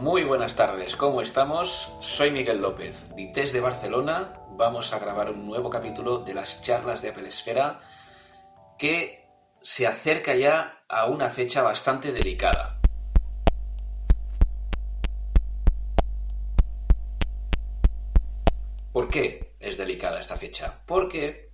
[0.00, 1.94] Muy buenas tardes, ¿cómo estamos?
[2.00, 3.04] Soy Miguel López,
[3.34, 4.32] desde Barcelona.
[4.52, 7.80] Vamos a grabar un nuevo capítulo de las charlas de Apple Esfera
[8.78, 9.28] que
[9.60, 12.80] se acerca ya a una fecha bastante delicada.
[18.94, 20.80] ¿Por qué es delicada esta fecha?
[20.86, 21.52] Porque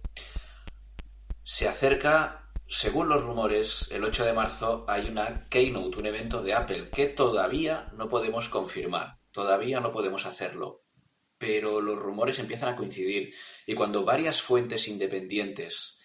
[1.42, 6.54] se acerca según los rumores, el 8 de marzo hay una keynote, un evento de
[6.54, 10.82] Apple que todavía no podemos confirmar, todavía no podemos hacerlo,
[11.38, 13.32] pero los rumores empiezan a coincidir
[13.66, 16.00] y cuando varias fuentes independientes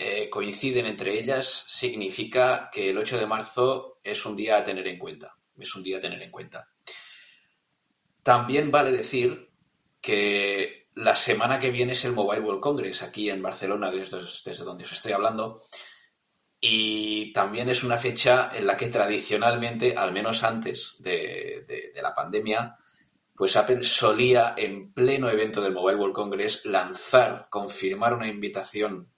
[0.00, 4.86] eh, coinciden entre ellas, significa que el 8 de marzo es un día a tener
[4.86, 6.68] en cuenta, es un día a tener en cuenta.
[8.22, 9.50] También vale decir
[10.00, 14.84] que la semana que viene es el Mobile World Congress aquí en Barcelona, desde, donde
[14.84, 15.62] os estoy hablando.
[16.60, 22.76] Y también es una fecha en la que tradicionalmente, al menos antes de, la pandemia,
[23.32, 29.12] pues Apple solía, en pleno evento del Mobile World Congress, lanzar, confirmar una invitación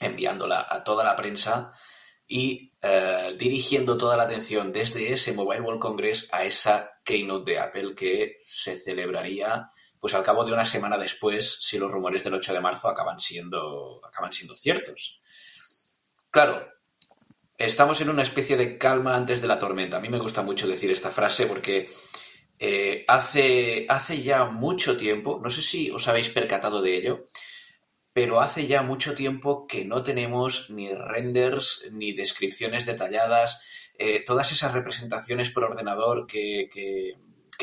[0.00, 1.70] enviándola a toda la prensa
[2.26, 7.58] y eh, dirigiendo toda la atención desde ese Mobile World Congress a esa keynote de
[7.60, 9.68] Apple que se celebraría
[10.04, 13.18] pues al cabo de una semana después, si los rumores del 8 de marzo acaban
[13.18, 15.18] siendo, acaban siendo ciertos.
[16.30, 16.68] Claro,
[17.56, 19.96] estamos en una especie de calma antes de la tormenta.
[19.96, 21.88] A mí me gusta mucho decir esta frase porque
[22.58, 27.24] eh, hace, hace ya mucho tiempo, no sé si os habéis percatado de ello,
[28.12, 33.62] pero hace ya mucho tiempo que no tenemos ni renders ni descripciones detalladas,
[33.98, 37.14] eh, todas esas representaciones por ordenador que, que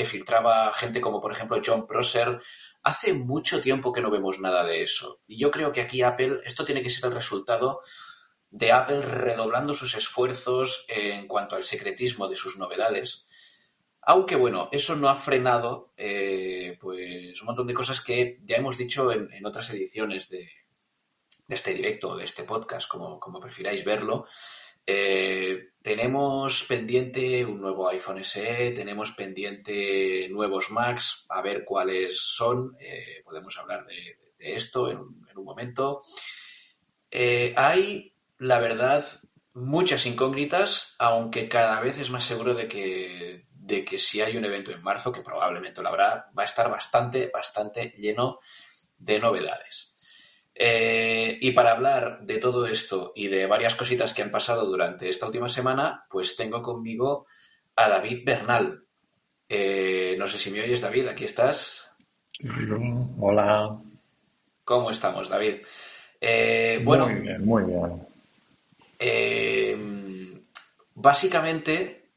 [0.05, 2.39] filtraba gente como por ejemplo John Prosser.
[2.83, 5.21] Hace mucho tiempo que no vemos nada de eso.
[5.27, 7.81] Y yo creo que aquí Apple, esto tiene que ser el resultado
[8.49, 13.25] de Apple redoblando sus esfuerzos en cuanto al secretismo de sus novedades.
[14.01, 18.77] Aunque bueno, eso no ha frenado eh, pues un montón de cosas que ya hemos
[18.77, 20.49] dicho en, otras ediciones de,
[21.47, 24.25] este directo, de este podcast, como, como prefiráis verlo.
[24.93, 32.75] Eh, tenemos pendiente un nuevo iPhone SE, tenemos pendiente nuevos Macs, a ver cuáles son.
[32.77, 36.01] Eh, podemos hablar de, esto en un, momento.
[37.09, 39.05] Eh, hay, la verdad,
[39.53, 44.43] muchas incógnitas, aunque cada vez es más seguro de que, de que si hay un
[44.43, 48.39] evento en marzo, que probablemente lo habrá, va a estar bastante, bastante lleno
[48.97, 49.90] de novedades.
[50.53, 55.09] Eh, y para hablar de todo esto y de varias cositas que han pasado durante
[55.09, 57.25] esta última semana, pues tengo conmigo
[57.75, 58.83] a David Bernal.
[59.47, 61.95] Eh, no sé si me oyes, David, aquí estás.
[63.19, 63.79] Hola.
[64.63, 65.57] ¿Cómo estamos, David?
[66.19, 68.07] Eh, bueno, muy bien, muy bien.
[70.93, 72.09] básicamente,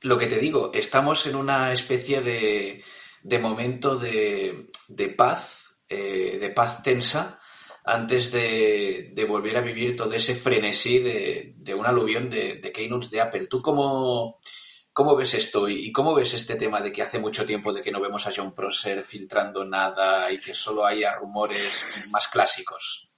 [0.00, 2.82] lo que te digo, estamos en una especie de,
[3.22, 7.38] de momento de, de paz eh, de paz tensa
[7.84, 13.20] antes de, volver a vivir todo ese frenesí de, un aluvión de, de keynotes de
[13.20, 13.46] Apple.
[13.46, 14.40] ¿Tú cómo,
[14.92, 17.92] cómo ves esto y cómo ves este tema de que hace mucho tiempo de que
[17.92, 23.08] no vemos a John Prosser filtrando nada y que solo haya rumores más clásicos?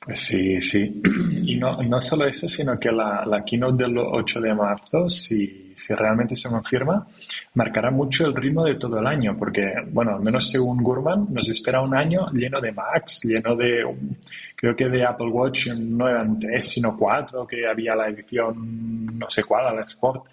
[0.00, 1.00] Pues sí, sí.
[1.50, 5.69] Y no, no solo eso, sino que la, la keynote del 8 de marzo, si
[5.80, 7.06] si realmente se confirma,
[7.54, 11.48] marcará mucho el ritmo de todo el año, porque, bueno, al menos según Gurman, nos
[11.48, 13.84] espera un año lleno de Macs, lleno de,
[14.54, 19.30] creo que de Apple Watch no eran tres, sino cuatro, que había la edición no
[19.30, 20.24] sé cuál, la Sport.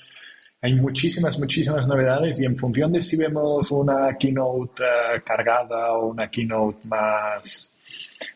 [0.61, 6.07] Hay muchísimas, muchísimas novedades y en función de si vemos una keynote eh, cargada o
[6.07, 7.77] una keynote más,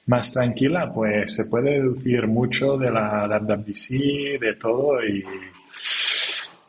[0.06, 5.24] más tranquila, pues se puede deducir mucho de la WWDC, de todo y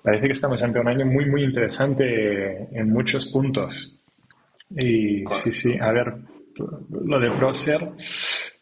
[0.02, 3.98] parece que estamos ante un año muy, muy interesante en muchos puntos.
[4.70, 6.14] Y sí, sí, a ver,
[6.90, 7.90] lo de Procer,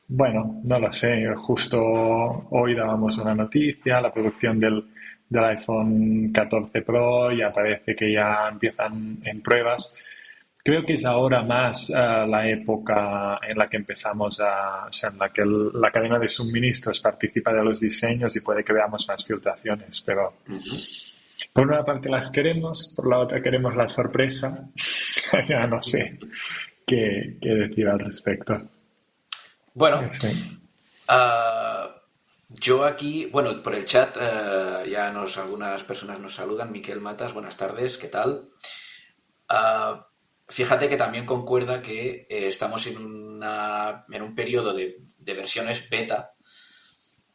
[0.08, 4.84] bueno, no lo sé, justo hoy dábamos una noticia, la producción del,
[5.28, 9.96] del iPhone 14 Pro, ya parece que ya empiezan en pruebas.
[10.62, 15.10] Creo que es ahora más eh, la época en la que empezamos a, o sea,
[15.10, 19.06] en la que la cadena de suministros participa de los diseños y puede que veamos
[19.08, 20.34] más filtraciones, pero
[21.52, 24.68] por una parte las queremos, por la otra queremos la sorpresa.
[25.48, 26.18] ya no sé
[26.86, 28.60] qué, decir al respecto.
[29.74, 30.10] Bueno,
[31.08, 31.96] ah,
[32.48, 36.72] yo aquí, bueno, por el chat ah, ya nos algunas personas nos saludan.
[36.72, 38.48] Miquel Matas, buenas tardes, ¿qué tal?
[39.48, 40.06] Ah,
[40.48, 45.88] fíjate que también concuerda que eh, estamos en, una, en un periodo de, de versiones
[45.88, 46.32] beta.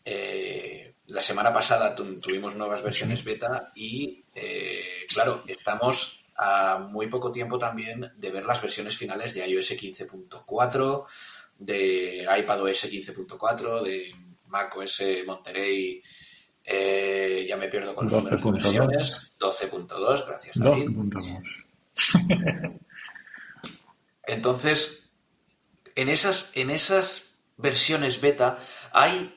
[0.03, 7.31] Eh, la semana pasada tuvimos nuevas versiones beta y, eh, claro, estamos a muy poco
[7.31, 11.05] tiempo también de ver las versiones finales de iOS 15.4,
[11.59, 14.11] de iPadOS 15.4, de
[14.47, 16.01] macOS Monterey.
[16.63, 19.35] Eh, ya me pierdo con los números de versiones.
[19.39, 20.89] 12.2, gracias David.
[20.89, 22.79] 12.2.
[24.23, 25.07] Entonces,
[25.93, 28.57] en esas, en esas versiones beta
[28.91, 29.33] hay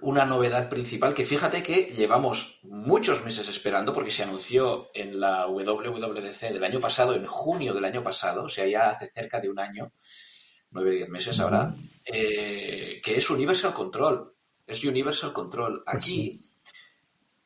[0.00, 5.46] una novedad principal que fíjate que llevamos muchos meses esperando porque se anunció en la
[5.46, 9.48] WWDC del año pasado, en junio del año pasado, o sea, ya hace cerca de
[9.48, 9.92] un año,
[10.70, 11.74] nueve o diez meses ahora,
[12.04, 14.34] eh, que es Universal Control.
[14.66, 15.82] Es Universal Control.
[15.84, 16.40] Pues Aquí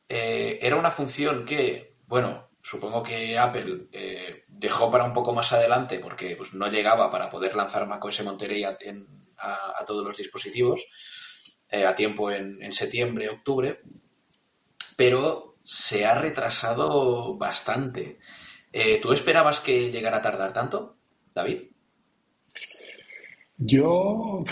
[0.07, 5.51] eh, era una función que, bueno, supongo que Apple eh, dejó para un poco más
[5.53, 8.77] adelante porque pues, no llegaba para poder lanzar macOS Monterey a,
[9.37, 10.87] a todos los dispositivos
[11.71, 13.79] eh, a tiempo en, septiembre, octubre,
[14.95, 18.17] pero se ha retrasado bastante.
[18.73, 20.97] Eh, ¿Tú esperabas que llegara a tardar tanto,
[21.33, 21.61] David?
[23.57, 24.43] Yo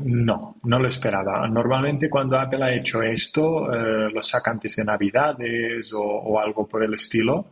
[0.00, 1.48] no, no lo esperaba.
[1.48, 6.84] Normalmente cuando Apple ha hecho esto, eh, lo saca antes de Navidades o, algo por
[6.84, 7.46] el estilo.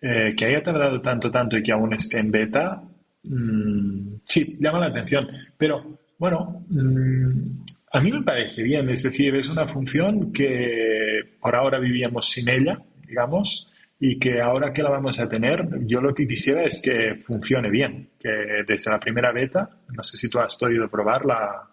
[0.00, 2.82] que haya tardado tanto, tanto y que aún esté en beta,
[3.24, 5.28] mm, sí, llama la atención.
[5.56, 11.54] Pero bueno, mm, a mí me parece bien, es decir, es una función que por
[11.56, 13.68] ahora vivíamos sin ella, digamos,
[14.00, 17.70] y que ahora que la vamos a tener, yo lo que quisiera es que funcione
[17.70, 18.28] bien, que
[18.66, 21.68] desde la primera beta, no sé si tú has podido probar la,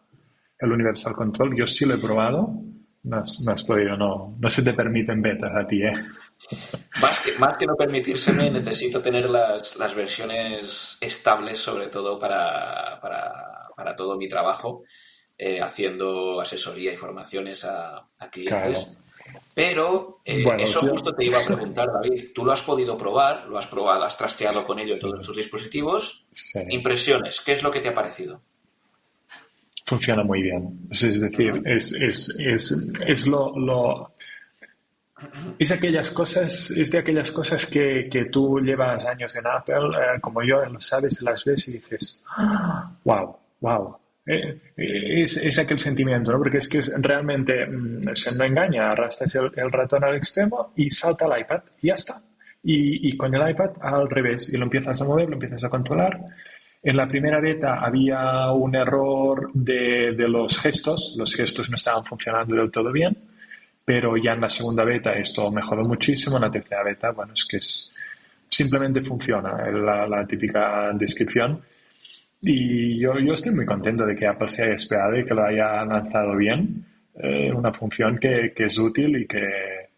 [0.59, 2.61] el Universal Control, yo sí lo he probado,
[3.03, 5.93] no has, podido, no, no se te permiten betas a ti, ¿eh?
[7.01, 12.99] Más que, más que no permitírseme, necesito tener las, las versiones estables, sobre todo para,
[13.01, 14.83] para, para todo mi trabajo.
[15.37, 18.97] Eh, haciendo asesoría y formaciones a, clientes.
[19.53, 22.31] Pero eh, eso justo te iba a preguntar, David.
[22.33, 26.25] Tú lo has podido probar, lo has probado, has trasteado con ello todos tus dispositivos.
[26.69, 28.41] Impresiones, ¿qué es lo que te ha parecido?
[29.85, 30.87] Funciona muy bien.
[30.89, 34.13] Es, decir, es, es, es, es lo,
[35.59, 40.21] Es aquellas cosas, es de aquellas cosas que, que tú llevas años en Apple, eh,
[40.21, 42.23] como yo, lo sabes, las ves y dices,
[43.03, 46.39] wow, wow, eh, eh, es, es, aquel sentimiento, ¿no?
[46.39, 51.25] Porque es que realmente mm, se no engaña, arrastras el, ratón al extremo y salta
[51.25, 52.21] el iPad y ya está.
[52.63, 55.69] Y, y, con el iPad al revés, y lo empiezas a mover, lo empiezas a
[55.69, 56.19] controlar.
[56.81, 62.03] En la primera beta había un error de, de los gestos, los gestos no estaban
[62.03, 63.15] funcionando del todo bien,
[63.83, 67.45] pero ya en la segunda beta esto mejoró muchísimo, en la tercera beta, bueno, es
[67.45, 67.93] que es,
[68.49, 71.61] simplemente funciona la, la típica descripción
[72.41, 75.43] y yo, yo estoy muy contento de que Apple se haya esperado y que lo
[75.43, 76.85] haya lanzado bien.
[77.15, 79.89] Eh, una función que, que, es útil y que...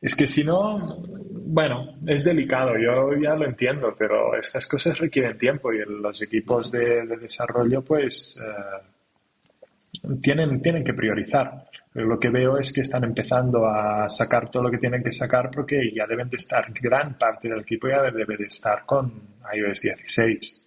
[0.00, 1.02] Es que si no,
[1.46, 6.70] bueno, es delicado, yo ya lo entiendo, pero estas cosas requieren tiempo y los equipos
[6.70, 11.64] de, desarrollo pues eh, tienen, tienen que priorizar.
[11.92, 15.12] Pero lo que veo es que están empezando a sacar todo lo que tienen que
[15.12, 19.12] sacar porque ya deben de estar, gran parte del equipo ya debe de estar con
[19.54, 20.64] iOS 16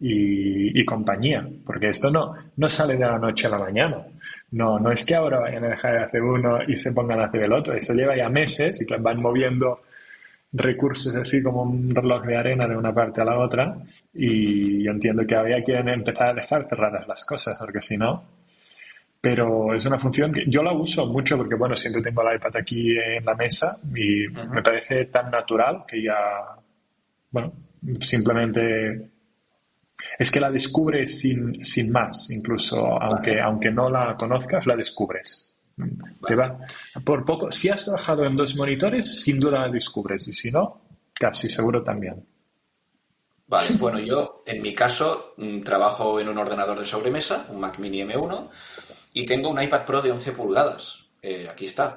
[0.00, 4.06] y, compañía, porque esto no, no sale de la noche a la mañana.
[4.50, 7.26] No, no es que ahora vayan a dejar de hacer uno y se pongan a
[7.26, 7.74] hacer el otro.
[7.74, 9.82] Eso lleva ya meses y que van moviendo
[10.52, 13.76] recursos así como un reloj de arena de una parte a la otra.
[14.14, 18.24] Y yo entiendo que ahora quieren empezar a dejar cerradas las cosas, porque si no.
[19.20, 22.56] Pero es una función que yo la uso mucho porque, bueno, siempre tengo el iPad
[22.56, 26.14] aquí en la mesa y me parece tan natural que ya,
[27.32, 27.52] bueno,
[28.00, 29.17] simplemente
[30.18, 35.54] es que la descubres sin, sin más, incluso aunque, aunque no la conozcas, la descubres.
[36.26, 36.58] Te va.
[37.04, 40.82] Por poco, si has trabajado en dos monitores, sin duda la descubres, y si no,
[41.12, 42.26] casi seguro también.
[43.46, 47.78] Vale, bueno, yo en mi caso mm, trabajo en un ordenador de sobremesa, un Mac
[47.78, 48.50] Mini M1,
[49.14, 51.06] y tengo un iPad Pro de 11 pulgadas.
[51.22, 51.96] Eh, aquí está.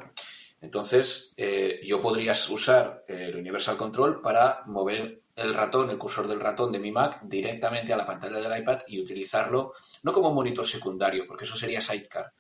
[0.62, 6.40] Entonces, eh, yo podría usar el Universal Control para mover el ratón, el cursor del
[6.40, 9.74] ratón de mi Mac directamente a la pantalla del iPad y utilizarlo
[10.04, 12.34] no como monitor secundario, porque eso sería Sidecar,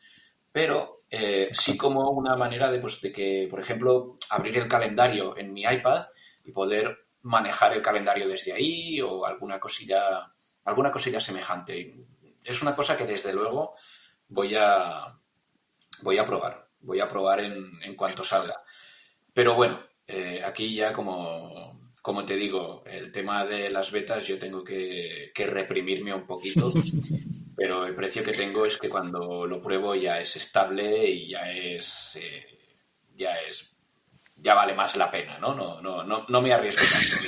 [0.51, 5.37] pero eh, sí como una manera de, pues, de que, por ejemplo, abrir el calendario
[5.37, 6.05] en mi iPad
[6.43, 10.31] y poder manejar el calendario desde ahí o alguna cosilla,
[10.65, 12.05] alguna cosilla semejante.
[12.43, 13.75] Es una cosa que desde luego
[14.27, 15.17] voy a,
[16.01, 18.61] voy a probar, voy a probar en, en cuanto salga.
[19.33, 24.39] Pero bueno, eh, aquí ya como como te digo, el tema de las betas yo
[24.39, 26.73] tengo que, reprimirme un poquito,
[27.55, 31.51] pero el precio que tengo es que cuando lo pruebo ya es estable y ya
[31.51, 32.45] es, eh,
[33.15, 33.75] ya es,
[34.35, 35.53] ya vale más la pena, ¿no?
[35.53, 36.81] No, no, no, no me arriesgo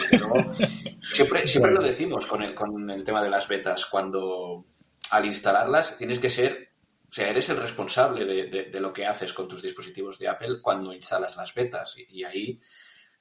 [0.09, 0.55] tanto.
[1.11, 4.65] siempre, siempre lo decimos con el, con el tema de las betas, cuando
[5.11, 6.71] al instalarlas tienes que ser,
[7.07, 10.91] o sea, eres el responsable de, lo que haces con tus dispositivos de Apple cuando
[10.93, 12.59] instalas las betas y ahí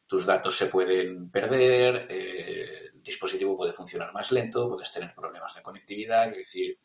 [0.07, 5.55] tus datos se pueden perder, eh, el dispositivo puede funcionar más lento, puedes tener problemas
[5.55, 6.79] de conectividad, es decir,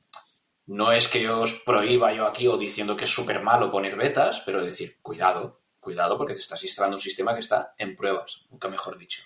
[0.68, 3.96] no es que yo os prohíba yo aquí o diciendo que es súper malo poner
[3.96, 8.46] betas, pero decir, cuidado, cuidado porque te estás instalando un sistema que está en pruebas,
[8.50, 9.22] nunca mejor dicho.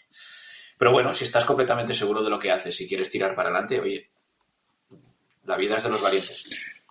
[0.78, 3.80] Pero bueno, si estás completamente seguro de lo que haces y quieres tirar para adelante,
[3.80, 4.12] oye,
[5.46, 6.44] la vida es de los valientes.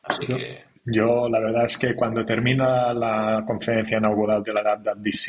[0.02, 5.28] Así que yo la verdad es que cuando termina la conferencia inaugural de la WWDC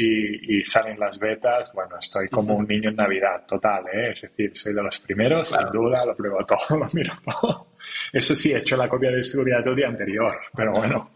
[0.49, 4.11] y salen las betas, bueno, estoy como un niño en Navidad, total, ¿eh?
[4.11, 7.67] Es decir, soy de los primeros, sin duda, lo pruebo todo, lo miro todo.
[8.11, 11.11] Eso sí, he hecho la copia de seguridad el día anterior, pero bueno,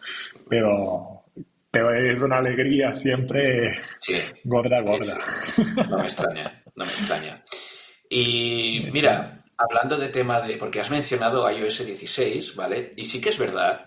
[0.49, 1.25] pero,
[1.71, 3.71] pero es una alegría siempre
[4.43, 5.17] gorda, gorda.
[5.89, 7.43] No me extraña, no me extraña.
[8.09, 12.91] Y mira, hablando de tema de, porque has mencionado iOS 16, ¿vale?
[12.95, 13.85] Y sí que es verdad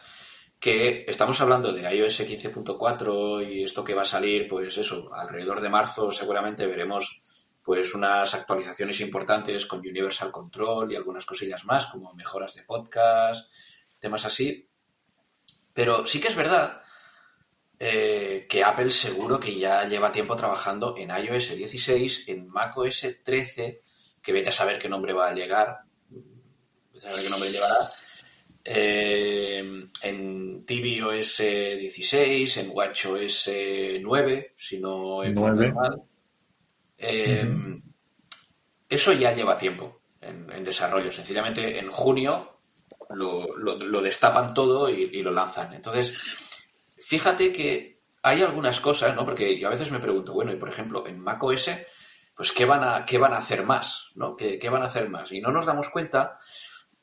[0.58, 5.60] que estamos hablando de iOS 15.4 y esto que va a salir, pues eso, alrededor
[5.60, 7.20] de marzo seguramente veremos
[7.62, 13.52] pues unas actualizaciones importantes con Universal Control y algunas cosillas más, como mejoras de podcast,
[13.98, 14.68] temas así.
[15.74, 16.80] Pero sí que es verdad
[17.78, 23.82] eh, que Apple seguro que ya lleva tiempo trabajando en iOS 16, en macOS 13,
[24.20, 27.92] que vete a saber qué nombre va a llegar, vete a saber qué nombre llevará,
[28.64, 33.50] eh, en tvOS 16, en WatchOS
[34.00, 36.02] 9, si no he mal.
[36.96, 37.46] Eh,
[38.88, 41.12] eso ya lleva tiempo en, desarrollo.
[41.12, 42.58] Sencillamente en junio
[43.10, 45.74] lo, destapan todo y, lo lanzan.
[45.74, 46.36] Entonces,
[46.98, 49.24] fíjate que hay algunas cosas, ¿no?
[49.24, 51.70] Porque yo a veces me pregunto, bueno, y por ejemplo, en macOS,
[52.34, 54.10] pues ¿qué van a, qué van a hacer más?
[54.14, 54.36] ¿no?
[54.36, 55.30] ¿Qué, ¿Qué van a hacer más?
[55.32, 56.36] Y no nos damos cuenta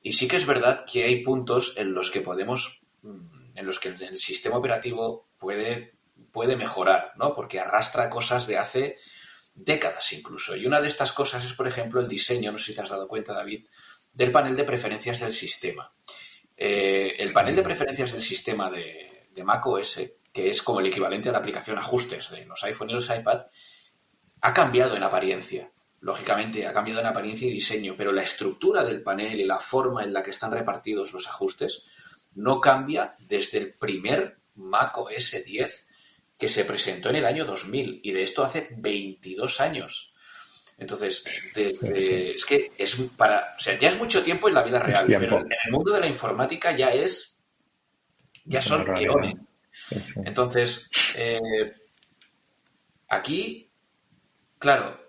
[0.06, 3.80] y sí que es verdad que hay puntos en los que podemos, mm, en los
[3.80, 5.96] que el sistema operativo puede,
[6.32, 7.34] puede mejorar, ¿no?
[7.34, 8.98] Porque arrastra cosas de hace
[9.56, 10.56] décadas incluso.
[10.56, 12.90] Y una de estas cosas es, por ejemplo, el diseño, no sé si te has
[12.90, 13.66] dado cuenta, David,
[14.14, 15.92] del panel de preferencias del sistema.
[16.56, 21.30] Eh, el panel de preferencias del sistema de, de macOS, que es como el equivalente
[21.30, 23.48] a la aplicación ajustes de los iPhone y los iPad,
[24.42, 25.72] ha cambiado en apariencia
[26.06, 30.04] lógicamente ha cambiado en apariencia y diseño, pero la estructura del panel y la forma
[30.04, 31.84] en la que están repartidos los ajustes
[32.36, 35.88] no cambia desde el primer Mac OS 10
[36.38, 40.14] que se presentó en el año 2000 y de esto hace 22 años.
[40.78, 41.24] Entonces,
[41.56, 45.40] es que es para, o sea, ya es mucho tiempo en la vida real, pero
[45.40, 47.40] en el mundo de la informática ya es,
[48.44, 49.38] ya son eones.
[50.24, 51.40] Entonces, eh,
[53.08, 53.72] aquí,
[54.60, 55.05] claro,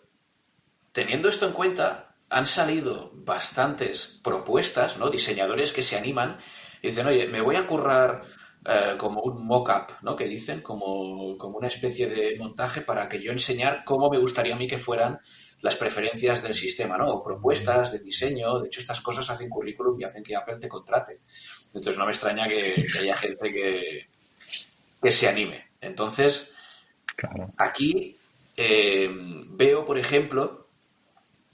[0.97, 5.11] Teniendo esto en cuenta, han salido bastantes propuestas, ¿no?
[5.11, 6.39] Diseñadores que se animan
[6.81, 8.23] y dicen, oye, me voy a currar
[8.65, 10.17] eh, como un mock-up, ¿no?
[10.17, 14.55] Que dicen, como, como una especie de montaje para que yo enseñar cómo me gustaría
[14.55, 15.19] a mí que fueran
[15.61, 17.09] las preferencias del sistema, ¿no?
[17.11, 18.59] O propuestas de diseño.
[18.61, 21.21] De hecho, estas cosas hacen currículum y hacen que Apple te contrate.
[21.75, 24.07] Entonces, no me extraña que, haya gente que,
[25.03, 25.73] que, se anime.
[25.79, 26.55] Entonces,
[27.59, 28.17] aquí
[28.57, 29.11] eh,
[29.51, 30.66] veo, por ejemplo,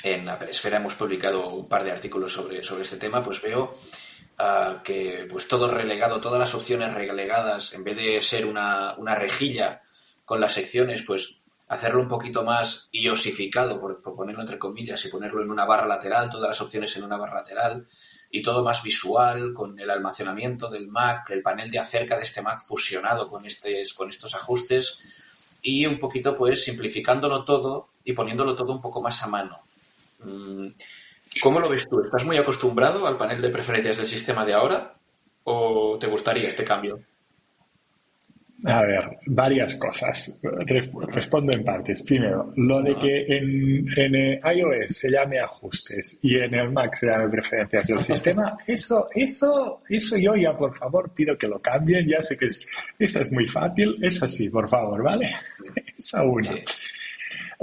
[0.03, 3.75] en Apple Esfera hemos publicado un par de artículos sobre, sobre este tema, pues veo
[4.39, 9.83] ah, que pues todo relegado, todas las opciones relegadas, en vez de ser una, rejilla
[10.25, 15.43] con las secciones, pues hacerlo un poquito más iosificado, por, ponerlo entre comillas, y ponerlo
[15.43, 17.87] en una barra lateral, todas las opciones en una barra lateral,
[18.31, 22.43] y todo más visual, con el almacenamiento del Mac, el panel de acerca de este
[22.43, 24.99] Mac fusionado con, este, con estos ajustes,
[25.63, 29.63] y un poquito pues simplificándolo todo y poniéndolo todo un poco más a mano.
[30.25, 30.69] Mm,
[31.43, 32.01] ¿Cómo lo ves tú?
[32.01, 34.95] ¿Estás muy acostumbrado al panel de preferencias del sistema de ahora
[35.45, 37.01] o te gustaría este cambio?
[38.65, 40.39] A ver, varias cosas.
[40.41, 42.03] Respondo en partes.
[42.05, 47.07] Primero, lo de que en, en, iOS se llame ajustes y en el Mac se
[47.07, 52.07] llame preferencias del sistema, eso, eso, eso yo ya por favor pido que lo cambien.
[52.07, 53.97] Ya sé que es, eso es muy fácil.
[54.01, 55.31] Es así, por favor, ¿vale?
[55.99, 56.51] Esa una.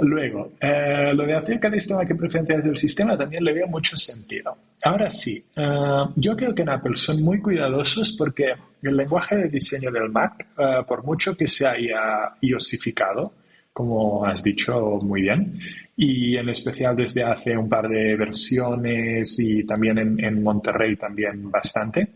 [0.02, 3.96] Luego, eh, lo de acerca de esto que preferencias del sistema también le veo mucho
[3.96, 4.56] sentido.
[4.82, 9.48] Ahora sí, eh, yo creo que en Apple son muy cuidadosos porque el lenguaje de
[9.48, 13.34] diseño del Mac, eh, por mucho que se haya iosificado,
[13.74, 15.58] como has dicho muy bien,
[15.96, 22.08] y en especial desde hace un par de versiones y también en, Monterrey también bastante.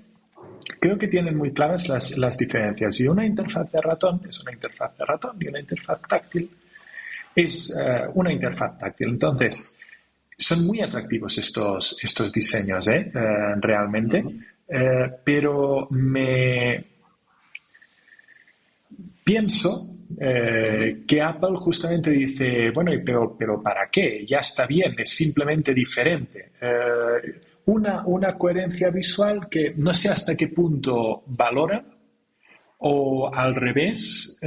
[0.80, 4.52] Creo que tienen muy claras las, las diferencias y una interfaz de ratón es una
[4.52, 6.48] interfaz de ratón y una interfaz táctil
[7.34, 9.08] es eh, una interfaz táctil.
[9.10, 9.74] Entonces,
[10.36, 13.10] son muy atractivos estos, estos diseños, ¿eh?
[13.14, 14.24] Eh, realmente,
[15.24, 16.84] pero me
[19.22, 24.24] pienso que Apple justamente dice, bueno, pero, pero ¿para qué?
[24.26, 26.52] Ya está bien, es simplemente diferente.
[27.66, 31.84] una, una coherencia visual que no sé hasta qué punto valora
[32.78, 34.38] o al revés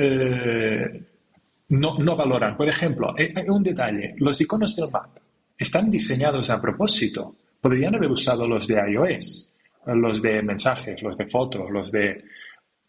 [1.69, 2.55] no, no valoran.
[2.55, 5.09] Por ejemplo, hay un detalle, los iconos del Mac
[5.57, 7.35] están diseñados a propósito.
[7.59, 9.51] Podrían haber usado los de iOS,
[9.87, 12.23] los de mensajes, los de fotos, los de...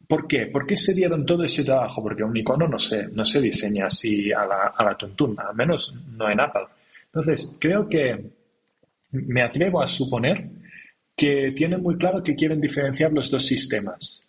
[0.06, 0.46] ¿Por qué?
[0.46, 2.02] ¿Por qué se dieron todo ese trabajo?
[2.02, 5.94] Porque un icono no se, no se diseña así a la, a la al menos
[6.16, 6.66] no en Apple.
[7.06, 8.30] Entonces, creo que
[9.12, 10.48] me atrevo a suponer
[11.16, 14.27] que tienen muy claro que quieren diferenciar los dos sistemas.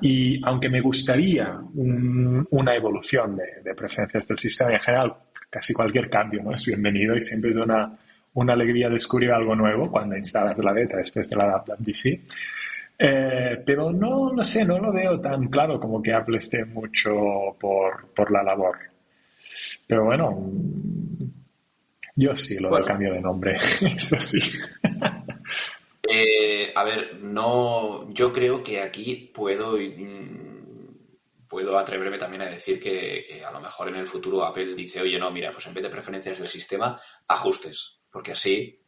[0.00, 5.14] Y aunque me gustaría una evolución de, preferencias del sistema en general,
[5.50, 6.54] casi cualquier cambio ¿no?
[6.54, 7.96] es bienvenido y siempre es una,
[8.34, 12.20] una alegría descubrir algo nuevo cuando instalas la beta después de la DC.
[13.00, 17.56] Eh, pero no, no sé, no lo veo tan claro como que Apple esté mucho
[17.58, 18.76] por, por la labor.
[19.86, 20.50] Pero bueno,
[22.16, 24.40] yo sí lo del cambio de nombre, eso sí.
[26.10, 32.80] Eh, a ver, no, yo creo que aquí puedo, mm, puedo atreverme también a decir
[32.80, 35.82] que, a lo mejor en el futuro Apple dice, oye, no, mira, pues en vez
[35.82, 38.80] de preferencias del sistema, ajustes, porque así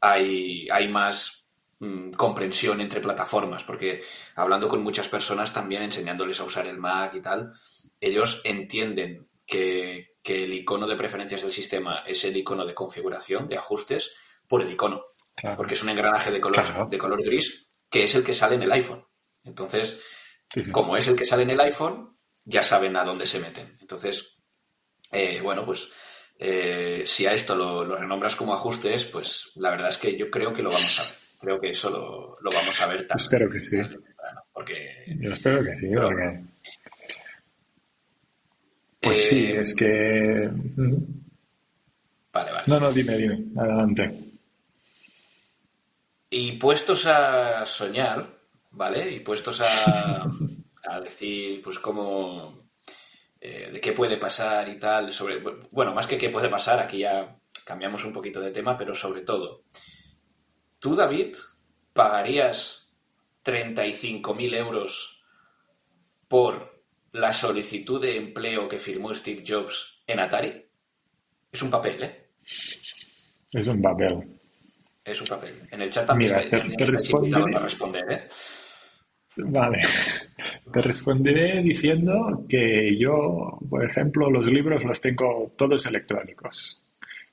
[0.00, 4.02] hay, hay más mm, comprensión entre plataformas, porque
[4.34, 7.52] hablando con muchas personas también enseñándoles a usar el Mac y tal,
[8.00, 13.46] ellos entienden que, que el icono de preferencias del sistema es el icono de configuración,
[13.46, 14.16] de ajustes,
[14.48, 15.15] por el icono
[15.56, 18.62] porque es un engranaje de color, de color gris que es el que sale en
[18.62, 19.04] el iPhone.
[19.44, 20.00] Entonces,
[20.72, 23.76] como es el que sale en el iPhone, ya saben a dónde se meten.
[23.80, 24.38] Entonces,
[25.12, 25.90] eh, bueno, pues
[26.38, 30.52] eh, si a esto lo, renombras como ajustes, pues la verdad es que yo creo
[30.52, 31.26] que lo vamos a ver.
[31.38, 33.24] Creo que eso lo, vamos a ver también.
[33.24, 33.76] Espero que sí.
[34.52, 35.88] porque, yo espero que sí,
[39.00, 40.50] Pues sí, eh, es que...
[42.32, 42.64] Vale, vale.
[42.66, 43.44] No, no, dime, dime.
[43.56, 44.25] Adelante.
[46.38, 48.38] Y puestos a soñar,
[48.72, 49.10] ¿vale?
[49.10, 52.68] Y puestos a, decir, pues, cómo,
[53.40, 55.38] eh, de qué puede pasar y tal, sobre,
[55.70, 59.22] bueno, más que qué puede pasar, aquí ya cambiamos un poquito de tema, pero sobre
[59.22, 59.62] todo,
[60.78, 61.34] ¿tú, David,
[61.94, 62.94] pagarías
[63.42, 65.24] 35.000 euros
[66.28, 70.66] por la solicitud de empleo que firmó Steve Jobs en Atari?
[71.50, 72.28] Es un papel, ¿eh?
[73.54, 74.35] Es un papel
[75.06, 75.54] es un papel.
[75.70, 77.58] En el chat también está, te, responderé...
[77.58, 78.28] responder, ¿eh?
[79.36, 79.78] Vale.
[80.72, 86.82] Te responderé diciendo que yo, por ejemplo, los libros los tengo todos electrónicos.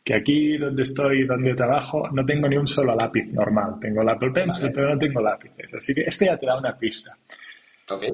[0.04, 3.78] Que aquí donde estoy, donde trabajo, no tengo ni un solo lápiz normal.
[3.82, 5.74] Tengo el Apple Pencil, pero no tengo lápices.
[5.74, 7.18] Así que este ya te da una pista.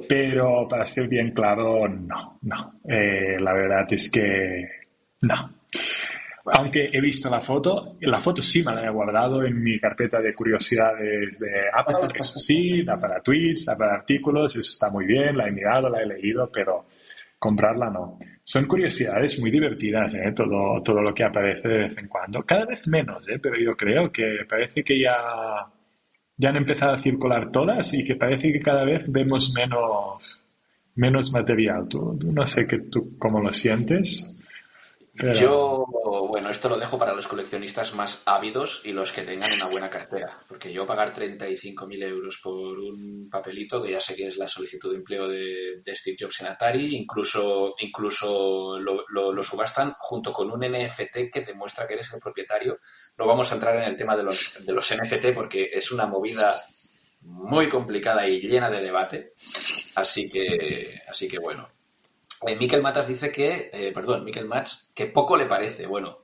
[0.07, 2.79] Pero para ser bien claro, no, no.
[2.87, 4.67] Eh, la verdad es que
[5.21, 5.53] no.
[6.53, 10.19] Aunque he visto la foto, la foto sí me la he guardado en mi carpeta
[10.19, 15.37] de curiosidades de Apple, eso sí, da para tweets, da para artículos, está muy bien,
[15.37, 16.85] la he mirado, la he leído, pero
[17.39, 18.19] comprarla no.
[18.43, 20.31] Son curiosidades muy divertidas, ¿eh?
[20.35, 22.43] todo, todo lo que aparece de vez en cuando.
[22.43, 23.39] Cada vez menos, ¿eh?
[23.41, 25.15] pero yo creo que parece que ya,
[26.35, 30.39] ya han empezado a circular todas y que parece que cada vez vemos menos,
[30.95, 31.87] menos material.
[31.87, 34.38] Tú, no sé que tú cómo lo sientes.
[35.33, 35.85] Yo,
[36.29, 39.89] bueno, esto lo dejo para los coleccionistas más ávidos y los que tengan una buena
[39.89, 44.47] cartera, porque yo pagar 35.000 euros por un papelito, que ya sé que es la
[44.47, 50.61] solicitud de empleo de, Steve Jobs en Atari, incluso, incluso lo, subastan junto con un
[50.61, 52.79] NFT que demuestra que eres el propietario.
[53.17, 56.05] No vamos a entrar en el tema de los, de los NFT porque es una
[56.05, 56.63] movida
[57.21, 59.33] muy complicada y llena de debate,
[59.95, 61.67] así que, así que bueno,
[62.47, 65.87] eh, Miquel Matas dice que, eh, perdón, Miquel Mats, que poco le parece.
[65.87, 66.19] Bueno,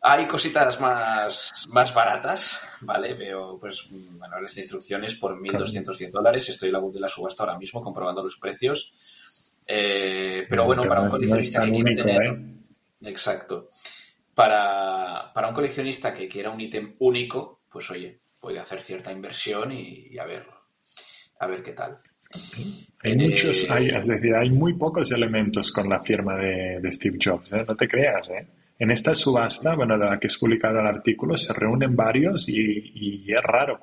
[0.00, 3.14] hay cositas más, más baratas, ¿vale?
[3.14, 6.48] Veo, pues, manuales de instrucciones por 1.210 dólares.
[6.48, 8.92] Estoy en la web de la subasta ahora mismo comprobando los precios.
[9.66, 12.38] Eh, pero bueno, para un coleccionista que quiere tener...
[13.02, 13.68] Exacto.
[14.34, 20.08] Para, un coleccionista que quiera un ítem único, pues oye, puede hacer cierta inversión y,
[20.10, 20.46] y a ver,
[21.40, 22.00] a ver qué tal.
[23.02, 27.52] Hay muchos, hay, es decir, hay muy pocos elementos con la firma de, Steve Jobs,
[27.52, 27.64] ¿eh?
[27.66, 28.28] no te creas.
[28.30, 28.46] ¿eh?
[28.78, 33.24] En esta subasta, bueno, de la que es publicado el artículo, se reúnen varios y,
[33.32, 33.80] es raro,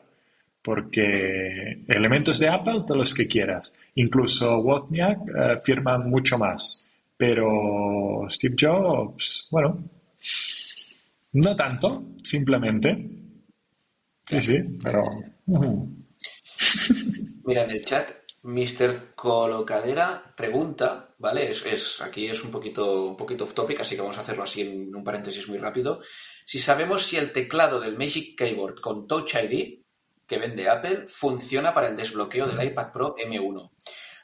[0.62, 3.74] porque elementos de Apple, todos los que quieras.
[3.96, 9.82] Incluso Wozniak eh, firma mucho más, pero Steve Jobs, bueno,
[11.34, 13.10] no tanto, simplemente.
[14.28, 15.04] Sí, sí, pero...
[17.46, 19.16] Mira, en el chat Mr.
[19.16, 21.50] Colocadera pregunta, ¿vale?
[21.50, 24.62] Es, aquí es un poquito, un poquito off topic, así que vamos a hacerlo así
[24.62, 26.00] en un paréntesis muy rápido.
[26.46, 29.80] Si sabemos si el teclado del Magic Keyboard con Touch ID
[30.28, 33.72] que vende Apple funciona para el desbloqueo del iPad Pro M1.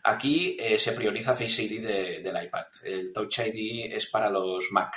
[0.04, 1.82] Aquí eh, se prioriza Face ID
[2.22, 2.66] del iPad.
[2.84, 4.96] El Touch ID es para los Mac.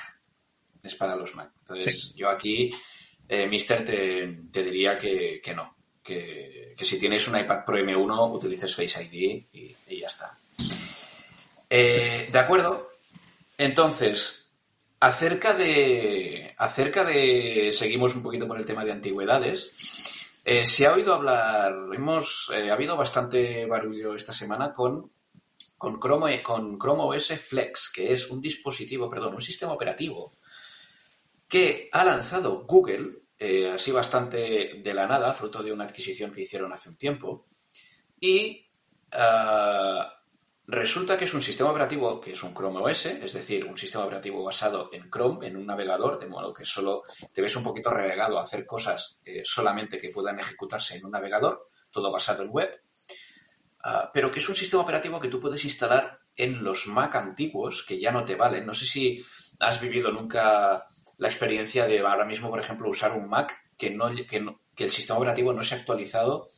[0.82, 1.50] Es para los Mac.
[1.60, 2.68] Entonces, yo aquí,
[3.26, 5.73] eh, Mister, te, te diría que, que no
[6.04, 10.38] que, si tienes un iPad Pro M1 utilices Face ID y, ya está.
[11.68, 12.90] Eh, de acuerdo.
[13.56, 14.50] Entonces,
[15.00, 19.74] acerca de, acerca de, seguimos un poquito por el tema de antigüedades.
[20.44, 25.10] Eh, se ha oído hablar, hemos, eh, ha habido bastante barullo esta semana con,
[25.78, 30.34] con, Chrome, con Chrome OS Flex, que es un dispositivo, perdón, un sistema operativo
[31.48, 36.42] que ha lanzado Google eh, así bastante de la nada, fruto de una adquisición que
[36.42, 37.46] hicieron hace un tiempo.
[38.20, 38.66] Y
[39.12, 40.14] ah,
[40.66, 44.04] resulta que es un sistema operativo que es un Chrome OS, es decir, un sistema
[44.04, 47.90] operativo basado en Chrome, en un navegador, de modo que solo te ves un poquito
[47.90, 52.50] relegado a hacer cosas eh, solamente que puedan ejecutarse en un navegador, todo basado en
[52.50, 52.82] web.
[53.82, 57.82] Ah, pero que es un sistema operativo que tú puedes instalar en los Mac antiguos,
[57.82, 58.64] que ya no te valen.
[58.64, 59.24] No sé si
[59.60, 60.86] has vivido nunca
[61.18, 65.18] la experiencia de ahora mismo, por ejemplo, usar un Mac que, no, que, el sistema
[65.18, 66.48] operativo no se ha actualizado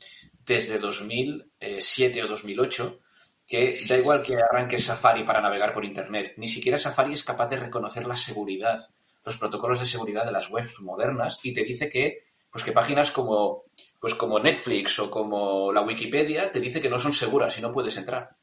[0.45, 3.01] desde 2007 o 2008,
[3.47, 7.49] que da igual que arranque Safari para navegar por Internet, ni siquiera Safari es capaz
[7.49, 8.79] de reconocer la seguridad,
[9.25, 13.11] los protocolos de seguridad de las webs modernas y te dice que, pues que páginas
[13.11, 13.65] como,
[14.01, 17.73] pues como Netflix o como la Wikipedia te dice que no son seguras y no
[17.73, 18.37] puedes entrar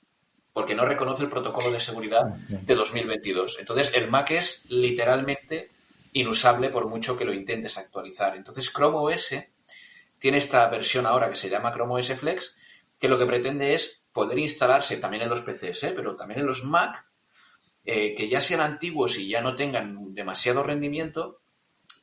[0.54, 3.58] porque no reconoce el protocolo de seguridad de 2022.
[3.60, 5.72] Entonces, el Mac es literalmente
[6.14, 8.36] inusable por mucho que lo intentes actualizar.
[8.36, 9.36] Entonces Chrome OS
[10.18, 12.56] tiene esta versión ahora que se llama Chrome OS Flex,
[12.98, 15.94] que lo que pretende es poder instalarse también en los PCs, ¿eh?
[15.96, 17.06] pero también en los Mac,
[17.84, 21.42] eh, que ya sean antiguos y ya no tengan demasiado rendimiento,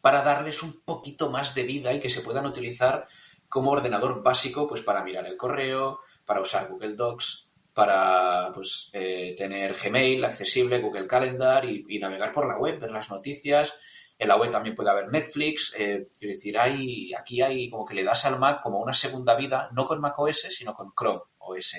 [0.00, 3.06] para darles un poquito más de vida y que se puedan utilizar
[3.48, 9.34] como ordenador básico pues para mirar el correo, para usar Google Docs, para pues, eh,
[9.36, 13.76] tener Gmail accesible, Google Calendar y, y, navegar por la web, ver las noticias,
[14.20, 15.74] en la web también puede haber Netflix.
[15.78, 19.34] Eh, quiero decir, hay, aquí hay como que le das al Mac como una segunda
[19.34, 21.76] vida, no con Mac OS, sino con Chrome OS.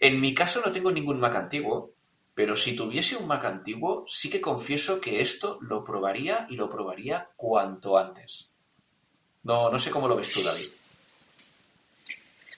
[0.00, 1.92] En mi caso no tengo ningún Mac antiguo,
[2.34, 6.68] pero si tuviese un Mac antiguo, sí que confieso que esto lo probaría y lo
[6.68, 8.52] probaría cuanto antes.
[9.44, 10.70] No, no sé cómo lo ves tú, David.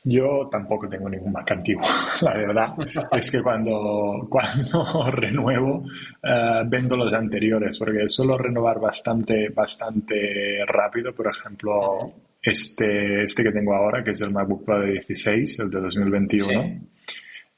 [0.06, 1.82] Yo tampoco tengo ningún Mac antiguo,
[2.20, 2.74] la verdad.
[3.10, 5.82] es que cuando, cuando renuevo,
[6.22, 11.14] eh, vendo los anteriores, porque suelo renovar bastante, bastante rápido.
[11.14, 12.12] Por ejemplo,
[12.42, 16.80] este, este que tengo ahora, que es el MacBook Pro de 16, el de 2021.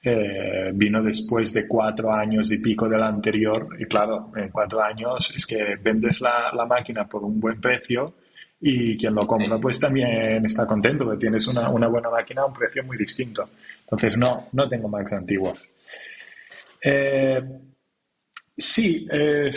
[0.08, 5.34] Eh, vino después de cuatro años y pico del anterior y claro, en cuatro años
[5.34, 8.14] es que vendes la, la máquina por un buen precio
[8.60, 12.46] y quien lo compra pues también está contento porque tienes una, una, buena máquina a
[12.46, 13.48] un precio muy distinto.
[13.80, 15.66] Entonces no, no tengo Macs antiguos.
[16.82, 17.42] Eh,
[18.56, 19.52] sí, eh,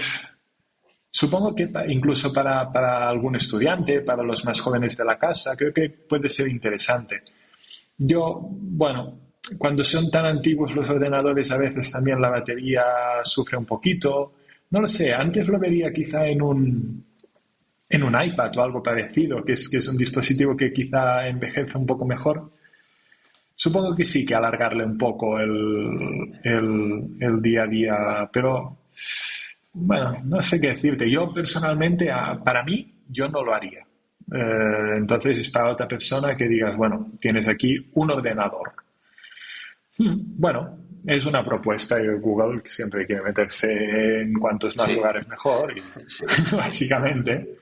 [1.10, 5.74] supongo que incluso para, para, algún estudiante, para los más jóvenes de la casa, creo
[5.74, 7.24] que puede ser interesante.
[7.98, 9.20] Yo, bueno,
[9.58, 12.84] cuando son tan antiguos los ordenadores a veces también la batería
[13.24, 14.34] sufre un poquito.
[14.72, 17.09] No lo sé, antes lo vería quizá en un,
[17.89, 21.78] en un iPad o algo parecido, que es, que es un dispositivo que quizá envejece
[21.78, 22.52] un poco mejor.
[23.56, 28.78] Supongo que sí, que alargarle un poco el, el, día a día, pero
[29.73, 31.10] bueno, no sé qué decirte.
[31.10, 32.10] Yo personalmente,
[32.45, 33.80] para mí, yo no lo haría.
[34.32, 38.71] Eh, entonces es para otra persona que digas, bueno, tienes aquí un ordenador.
[39.97, 40.78] Hmm, bueno,
[41.10, 45.74] es una propuesta y Google siempre quiere meterse en cuantos más lugares mejor,
[46.52, 47.58] básicamente.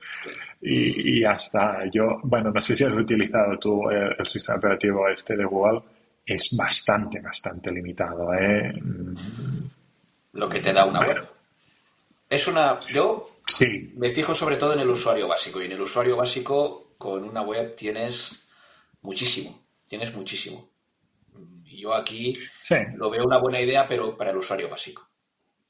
[0.60, 5.44] Y, hasta yo, bueno, no sé si has utilizado tú el, sistema operativo este de
[5.44, 5.80] Google,
[6.26, 8.34] es bastante, bastante limitado.
[8.34, 8.74] ¿eh?
[10.32, 11.26] Lo que te da una web.
[12.28, 12.78] Es una.
[12.92, 13.94] Yo sí.
[13.96, 15.62] me fijo sobre todo en el usuario básico.
[15.62, 18.46] Y en el usuario básico, con una web tienes
[19.00, 19.64] muchísimo.
[19.88, 20.67] Tienes muchísimo.
[21.76, 22.38] Yo aquí
[22.96, 25.08] lo veo una buena idea, pero para el usuario básico,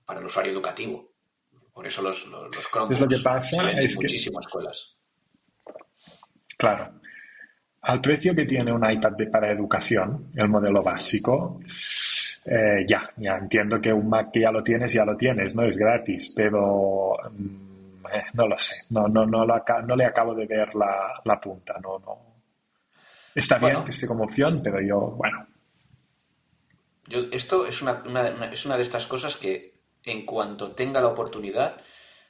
[0.04, 1.12] para el usuario educativo.
[1.72, 4.96] Por eso los, los, los Chromebooks es lo que pasa en muchísimas escuelas.
[6.56, 6.94] Claro.
[7.82, 11.60] Al precio que tiene un iPad para educación, el modelo básico,
[12.44, 15.64] eh, ya, ya entiendo que un Mac que ya lo tienes, ya lo tienes, no
[15.64, 20.46] es gratis, pero mm, eh, no lo sé, no, no, no, no le acabo de
[20.46, 22.18] ver la, la punta, no, no.
[23.34, 25.46] Está bien que esté como opción, pero yo, bueno.
[27.08, 28.02] Yo, esto es una,
[28.52, 31.80] es una de estas cosas que en cuanto tenga la oportunidad,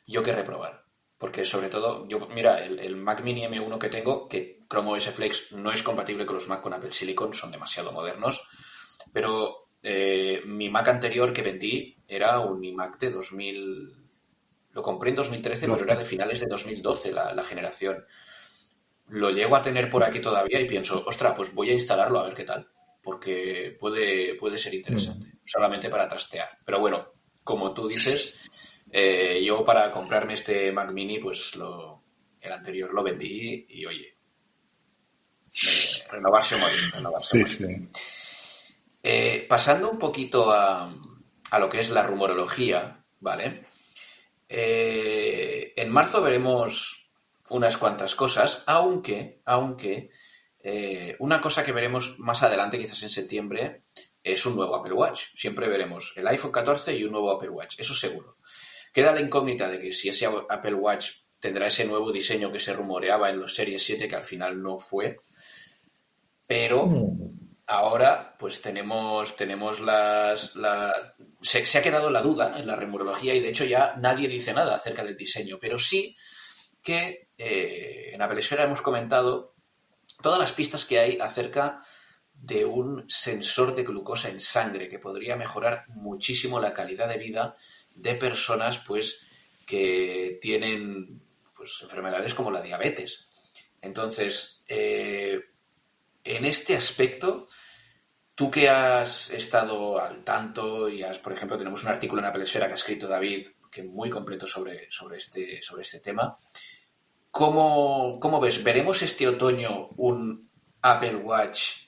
[0.06, 0.84] yo que reprobar.
[1.18, 5.52] Porque sobre todo, yo, mira, el, Mac Mini M1 que tengo, que Chrome OS Flex
[5.52, 8.48] no es compatible con los Mac con Apple Silicon, son demasiado modernos,
[9.12, 13.96] pero eh, mi Mac anterior que vendí era un iMac de 2000,
[14.70, 18.04] lo compré en 2013, pero era de finales de 2012 la, la generación.
[19.08, 22.24] Lo llego a tener por aquí todavía y pienso, ostra, pues voy a instalarlo a
[22.24, 22.68] ver qué tal,
[23.02, 25.40] porque puede, puede ser interesante, mm.
[25.44, 26.58] solamente para trastear.
[26.64, 27.12] Pero bueno,
[27.44, 28.34] como tú dices,
[28.90, 32.04] eh, yo para comprarme este Mac Mini, pues lo,
[32.40, 34.16] el anterior lo vendí y oye,
[36.10, 37.86] renovarse o morir, renovarse sí, Sí.
[39.02, 40.92] Eh, pasando un poquito a,
[41.50, 43.64] a, lo que es la rumorología, ¿vale?
[44.48, 47.10] Eh, en marzo veremos
[47.50, 50.10] unas cuantas cosas, aunque, aunque
[51.18, 53.82] una cosa que veremos más adelante, quizás en septiembre,
[54.22, 55.26] es un nuevo Apple Watch.
[55.34, 58.36] Siempre veremos el iPhone 14 y un nuevo Apple Watch, eso seguro.
[58.92, 62.72] Queda la incógnita de que si ese Apple Watch tendrá ese nuevo diseño que se
[62.72, 65.20] rumoreaba en los Series 7, que al final no fue.
[66.46, 67.62] Pero mm.
[67.66, 70.52] ahora, pues tenemos, tenemos las.
[71.40, 74.74] Se, ha quedado la duda en la rumorología y de hecho ya nadie dice nada
[74.74, 75.58] acerca del diseño.
[75.60, 76.16] Pero sí
[76.82, 79.54] que eh, en Apple Esfera hemos comentado
[80.22, 81.80] todas las pistas que hay acerca
[82.32, 87.56] de un sensor de glucosa en sangre que podría mejorar muchísimo la calidad de vida
[87.94, 89.22] de personas pues
[89.66, 91.20] que tienen
[91.56, 93.26] pues, enfermedades como la diabetes.
[93.80, 95.40] Entonces, eh,
[96.24, 97.48] en este aspecto,
[98.34, 102.42] tú que has estado al tanto y has, por ejemplo, tenemos un artículo en Apple
[102.42, 106.38] Esfera que ha escrito David, que muy completo sobre, sobre, este, sobre este tema.
[107.38, 108.64] ¿Cómo, ¿Cómo ves?
[108.64, 110.50] ¿Veremos este otoño un
[110.82, 111.86] Apple Watch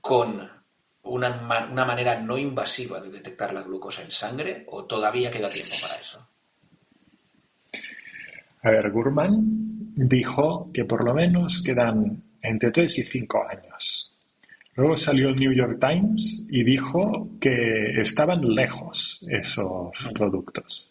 [0.00, 0.40] con
[1.02, 5.74] una, una, manera no invasiva de detectar la glucosa en sangre o todavía queda tiempo
[5.82, 6.26] para eso?
[8.62, 9.34] A ver, Gurman
[9.96, 14.18] dijo que por lo menos quedan entre 3 y 5 años.
[14.76, 20.90] Luego salió el New York Times y dijo que estaban lejos esos productos.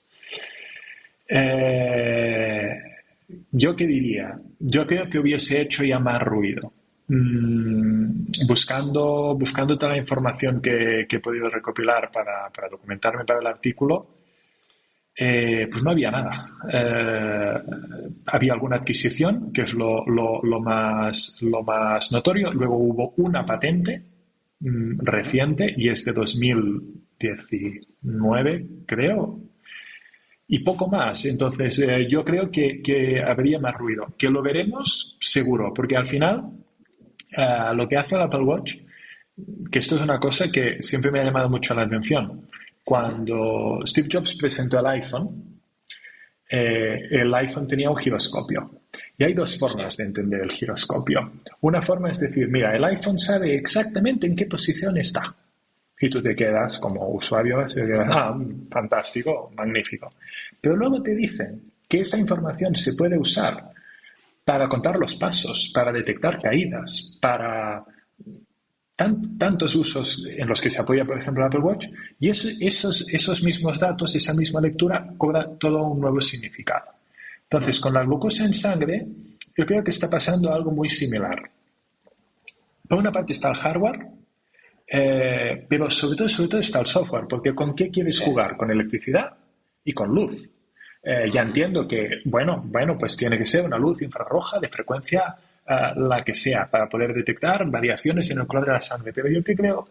[1.28, 2.93] Eh,
[3.52, 4.40] ¿Yo qué diría?
[4.60, 6.74] Yo creo que hubiese hecho ya más ruido
[7.08, 14.08] Mm, buscando, buscando toda la información que, he podido recopilar para, documentarme para el artículo,
[15.16, 16.48] eh, pues no había nada.
[16.72, 17.54] Eh,
[18.28, 20.06] había alguna adquisición, que es lo,
[20.62, 22.54] más, lo más notorio.
[22.54, 24.02] Luego hubo una patente
[24.60, 29.40] mm, reciente y es de 2019, creo.
[30.54, 31.26] Y poco más.
[31.26, 34.14] Entonces, eh, yo creo que, que habría más ruido.
[34.16, 36.44] Que lo veremos seguro, porque al final
[37.36, 38.76] eh, lo que hace el Apple Watch,
[39.72, 42.48] que esto es una cosa que siempre me ha llamado mucho la atención.
[42.84, 45.60] Cuando Steve Jobs presentó el iPhone,
[46.52, 48.84] eh, el iPhone tenía un giroscopio.
[49.18, 51.32] Y hay dos formas de entender el giroscopio.
[51.62, 55.36] Una forma es decir, mira, el iPhone sabe exactamente en qué posición está.
[56.04, 58.38] Y tú te quedas como usuario, ah,
[58.70, 60.12] fantástico, magnífico.
[60.60, 63.72] Pero luego te dicen que esa información se puede usar
[64.44, 67.86] para contar los pasos, para detectar caídas, para
[68.98, 71.88] tantos usos en los que se apoya, por ejemplo, Apple Watch,
[72.20, 76.92] y esos, esos mismos datos, esa misma lectura, cobra todo un nuevo significado.
[77.44, 79.08] Entonces, con la glucosa en sangre,
[79.56, 81.50] yo creo que está pasando algo muy similar.
[82.90, 84.06] Por una parte está el hardware,
[84.96, 88.56] eh, pero sobre todo, sobre todo está el software, porque ¿con qué quieres jugar?
[88.56, 89.36] Con electricidad
[89.84, 90.48] y con luz.
[91.02, 95.36] Eh, ya entiendo que, bueno, bueno, pues tiene que ser una luz infrarroja de frecuencia
[95.68, 99.12] eh, la que sea para poder detectar variaciones en el color de la sangre.
[99.12, 99.90] Pero yo que creo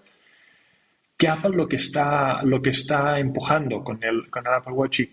[1.18, 5.00] que Apple lo que está, lo que está empujando con el, con el Apple Watch
[5.00, 5.10] y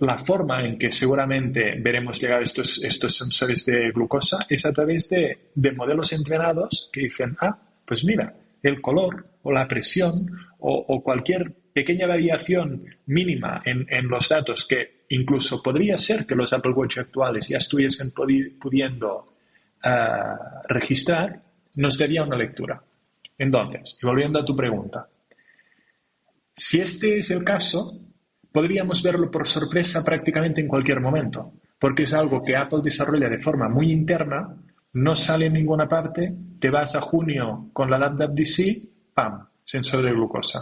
[0.00, 5.08] la forma en que seguramente veremos llegar estos, estos sensores de glucosa es a través
[5.08, 8.34] de, de modelos entrenados que dicen, ah, pues mira,
[8.66, 15.04] el color o la presión o, cualquier pequeña variación mínima en, en, los datos que
[15.10, 19.34] incluso podría ser que los Apple Watch actuales ya estuviesen pudiendo
[19.82, 21.42] ah, registrar,
[21.76, 22.82] nos daría una lectura.
[23.38, 25.08] Entonces, y volviendo a tu pregunta,
[26.54, 28.00] si este es el caso,
[28.50, 33.38] podríamos verlo por sorpresa prácticamente en cualquier momento, porque es algo que Apple desarrolla de
[33.38, 34.56] forma muy interna,
[34.96, 38.82] no sale en ninguna parte, te vas a junio con la laptop DC,
[39.12, 39.46] ¡pam!
[39.62, 40.60] Sensor de glucosa.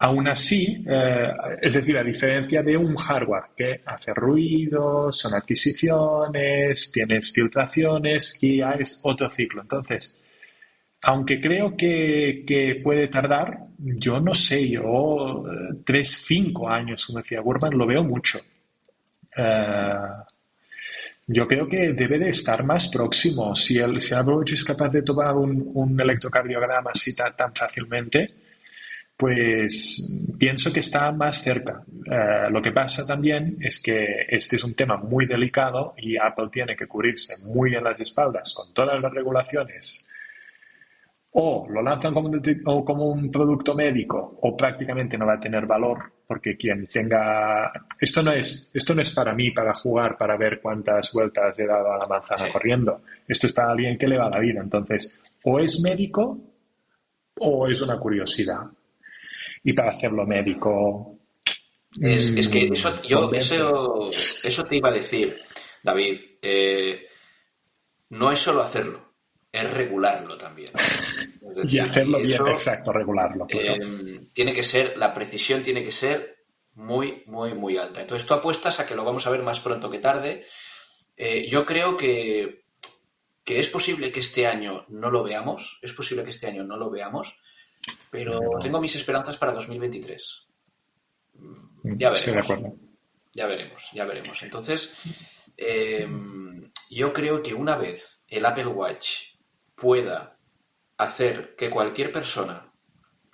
[0.00, 1.28] Aún así, eh,
[1.62, 8.58] es decir, a diferencia de un hardware que hace ruido, son adquisiciones, tienes filtraciones y
[8.58, 9.62] ya es otro ciclo.
[9.62, 10.20] Entonces,
[11.02, 17.40] aunque creo que, puede tardar, yo no sé, yo eh, tres, cinco años, como decía
[17.40, 18.40] Gurman, lo veo mucho.
[19.36, 19.92] Eh,
[21.30, 23.54] yo creo que debe de estar más próximo.
[23.54, 28.26] Si el, si Watch es capaz de tomar un, electrocardiograma así tan, fácilmente,
[29.14, 31.84] pues pienso que está más cerca.
[32.10, 36.48] Eh, lo que pasa también es que este es un tema muy delicado y Apple
[36.50, 40.07] tiene que cubrirse muy en las espaldas con todas las regulaciones
[41.32, 45.66] o lo lanzan como un, como un producto médico o prácticamente no va a tener
[45.66, 50.36] valor porque quien tenga esto no es esto no es para mí para jugar para
[50.36, 53.02] ver cuántas vueltas he dado a la manzana corriendo.
[53.26, 54.60] Esto es para alguien que le va la vida.
[54.62, 56.38] Entonces o es médico
[57.40, 58.62] o es una curiosidad.
[59.64, 61.18] Y para hacerlo médico
[62.00, 64.06] es, que eso mm, yo eso,
[64.44, 65.38] eso te iba a decir
[65.82, 67.06] David eh,
[68.10, 69.07] no es solo hacerlo
[69.50, 70.70] es regularlo también.
[71.68, 73.46] y hacerlo bien, exacto, regularlo.
[73.48, 78.00] Eh, tiene que ser, la precisión tiene que ser muy, muy, muy alta.
[78.00, 80.44] Entonces tú apuestas a que lo vamos a ver más pronto que tarde.
[81.16, 82.64] Eh, yo creo que,
[83.42, 86.76] que es posible que este año no lo veamos, es posible que este año no
[86.76, 87.40] lo veamos,
[88.10, 90.46] pero tengo mis esperanzas para 2023.
[91.34, 92.46] Mm, ya veremos.
[93.34, 94.42] Ya veremos, ya veremos.
[94.42, 94.94] Entonces,
[95.56, 96.08] eh,
[96.90, 99.37] yo creo que una vez el Apple Watch
[99.80, 100.38] pueda
[100.96, 102.72] hacer que cualquier persona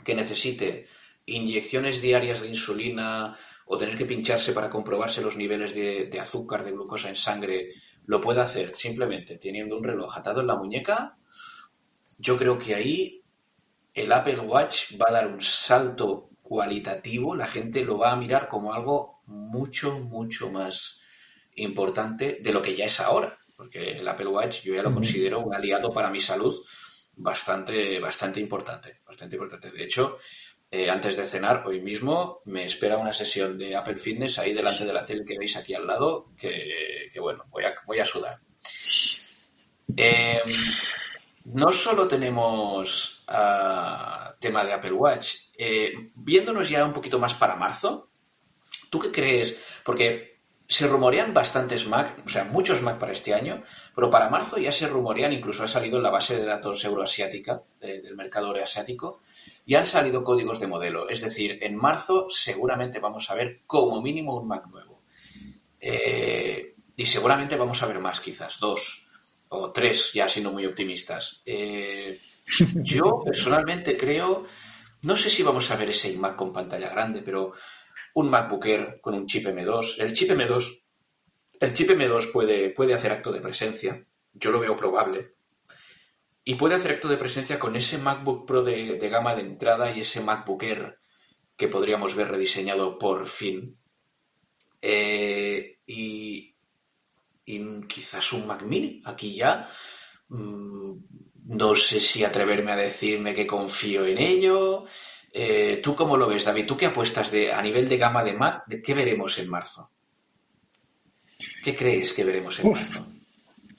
[0.04, 0.86] que necesite
[1.26, 6.72] inyecciones diarias de insulina o tener que pincharse para comprobarse los niveles de, azúcar, de
[6.72, 7.70] glucosa en sangre,
[8.04, 11.16] lo pueda hacer simplemente teniendo un reloj atado en la muñeca,
[12.18, 13.22] yo creo que ahí
[13.94, 18.48] el Apple Watch va a dar un salto cualitativo, la gente lo va a mirar
[18.48, 21.00] como algo mucho, mucho más
[21.54, 25.40] importante de lo que ya es ahora porque el Apple Watch yo ya lo considero
[25.40, 26.54] un aliado para mi salud
[27.16, 29.70] bastante, bastante importante, bastante importante.
[29.70, 30.16] De hecho,
[30.70, 34.84] eh, antes de cenar, hoy mismo, me espera una sesión de Apple Fitness ahí delante
[34.84, 38.40] de la tele que veis aquí al lado, que, bueno, voy a, voy a sudar.
[39.96, 40.52] Em,
[41.44, 47.54] no solo tenemos ah, tema de Apple Watch, eh, viéndonos ya un poquito más para
[47.54, 48.10] marzo,
[48.90, 49.60] ¿tú qué crees?
[49.84, 50.33] Porque
[50.66, 53.62] se rumorean bastantes Mac, o sea, muchos Mac para este año,
[53.94, 57.62] pero para marzo ya se rumorean, incluso ha salido en la base de datos euroasiática,
[57.80, 59.20] del mercado euroasiático,
[59.66, 61.08] y han salido códigos de modelo.
[61.08, 65.02] Es decir, en marzo seguramente vamos a ver como mínimo un Mac nuevo.
[65.80, 69.06] Eh, y seguramente vamos a ver más, quizás, dos
[69.48, 71.42] o tres, ya siendo muy optimistas.
[71.44, 72.18] Eh,
[72.76, 74.44] yo personalmente creo,
[75.02, 77.52] no sé si vamos a ver ese iMac con pantalla grande, pero
[78.14, 79.96] un MacBook Air con un chip M2.
[79.98, 80.82] El chip M2,
[81.60, 85.34] el chip M2 puede, puede hacer acto de presencia, yo lo veo probable,
[86.44, 90.00] y puede hacer acto de presencia con ese MacBook Pro de, gama de entrada y
[90.00, 90.98] ese MacBook Air
[91.56, 93.78] que podríamos ver rediseñado por fin.
[94.82, 96.54] Eh, y,
[97.88, 99.00] quizás un Mac Mini.
[99.06, 99.66] Aquí ya
[100.28, 100.92] mm,
[101.46, 104.84] no sé si atreverme a decirme que confío en ello.
[105.36, 106.64] Eh, ¿Tú cómo lo ves, David?
[106.64, 108.64] ¿Tú qué apuestas de, a nivel de gama de Mac?
[108.68, 109.90] De ¿Qué veremos en marzo?
[111.60, 113.06] ¿Qué crees que veremos en marzo?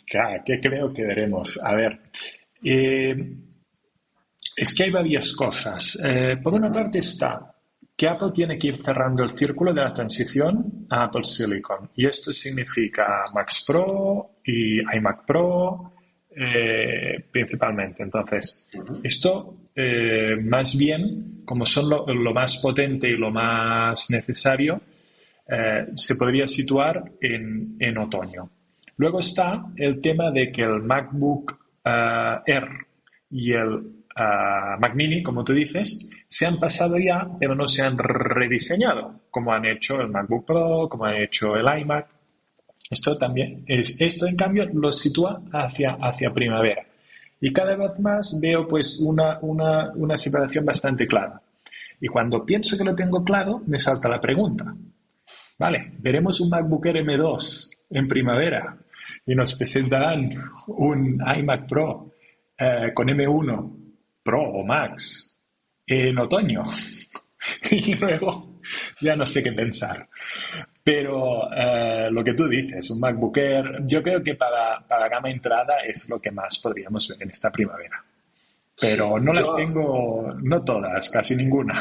[0.05, 1.57] ¿qué creo que veremos?
[1.63, 1.99] A ver,
[2.61, 3.15] eh,
[4.55, 5.97] es que hay varias cosas.
[6.03, 7.55] Eh, por una parte está
[7.95, 11.89] que Apple tiene que ir cerrando el círculo de la transición a Apple Silicon.
[11.95, 15.93] Y esto significa Max Pro y iMac Pro
[17.31, 18.03] principalmente.
[18.03, 18.67] Entonces,
[19.03, 24.81] esto eh, más bien, como son lo, más potente y lo más necesario,
[25.47, 28.49] eh, se podría situar en, otoño.
[28.97, 32.69] Luego está el tema de que el MacBook eh, Air
[33.29, 37.97] y el Mac Mini, como tú dices, se han pasado ya, pero no se han
[37.97, 42.07] rediseñado, como han hecho el MacBook Pro, como han hecho el iMac.
[42.89, 46.85] Esto también es, esto en cambio lo sitúa hacia, hacia primavera.
[47.41, 51.41] Y cada vez más veo pues una, una, separación bastante clara.
[51.99, 54.75] Y cuando pienso que lo tengo claro, me salta la pregunta.
[55.57, 58.77] Vale, veremos un MacBook Air M2 en primavera
[59.25, 60.35] y nos presentarán
[60.67, 62.11] un iMac Pro
[62.57, 63.85] eh, con M1
[64.23, 65.41] Pro o Max
[65.85, 66.63] en otoño.
[67.71, 68.57] y luego
[69.01, 70.07] ya no sé qué pensar.
[70.85, 75.31] Pero eh, lo que tú dices, un MacBook Air, yo creo que para, para gama
[75.31, 78.05] entrada es lo que más podríamos ver en esta primavera.
[78.79, 81.73] Pero no las tengo, no todas, casi ninguna.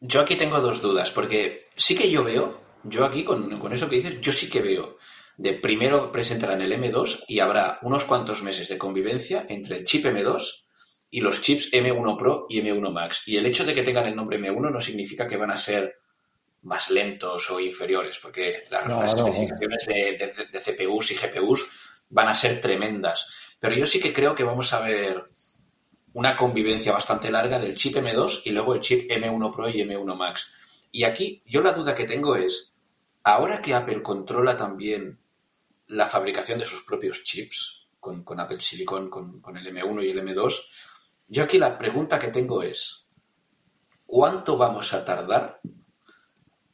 [0.00, 3.88] Yo aquí tengo dos dudas, porque sí que yo veo, yo aquí con, con eso
[3.88, 4.96] que dices, yo sí que veo
[5.36, 10.04] de primero presentarán el M2 y habrá unos cuantos meses de convivencia entre el chip
[10.04, 10.64] M2
[11.10, 13.22] y los chips M1 Pro y M1 Max.
[13.26, 15.94] Y el hecho de que tengan el nombre M1 no significa que van a ser
[16.62, 21.66] más lentos o inferiores, porque las, especificaciones de, de, CPUs y GPUs
[22.10, 23.26] van a ser tremendas.
[23.58, 25.24] Pero yo sí que creo que vamos a ver
[26.12, 30.16] una convivencia bastante larga del chip M2 y luego el chip M1 Pro y M1
[30.16, 30.50] Max.
[30.90, 32.76] Y aquí yo la duda que tengo es,
[33.22, 35.20] ahora que Apple controla también
[35.86, 40.54] la fabricación de sus propios chips con, Apple Silicon, con, el M1 y el M2.
[41.28, 43.06] Yo aquí la pregunta que tengo es,
[44.06, 45.60] ¿cuánto vamos a tardar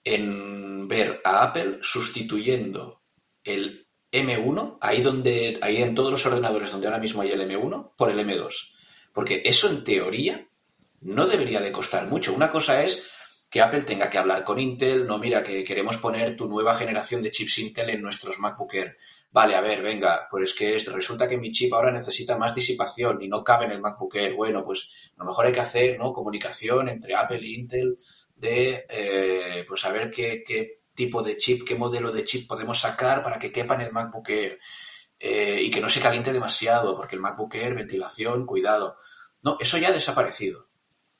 [0.06, 3.02] en ver a Apple sustituyendo
[3.42, 7.94] el M1, ahí donde, ahí en todos los ordenadores donde ahora mismo hay el M1,
[7.96, 8.70] por el M2?
[9.12, 10.46] Porque eso en teoría
[11.00, 12.32] no debería de costar mucho.
[12.32, 13.02] Una cosa es
[13.50, 17.20] que Apple tenga que hablar con Intel, no, mira, que queremos poner tu nueva generación
[17.20, 18.96] de chips Intel en nuestros MacBook Air.
[19.32, 23.20] Vale, a ver, venga, pues es que resulta que mi chip ahora necesita más disipación
[23.22, 24.34] y no cabe en el MacBook Air.
[24.34, 26.12] Bueno, pues a lo mejor hay que hacer ¿no?
[26.12, 27.98] comunicación entre Apple e Intel
[28.36, 32.80] de, eh, pues a ver qué, qué, tipo de chip, qué modelo de chip podemos
[32.80, 34.58] sacar para que quepa en el MacBook Air
[35.20, 38.96] eh, y que no se caliente demasiado, porque el MacBook Air, ventilación, cuidado.
[39.42, 40.68] No, eso ya ha desaparecido.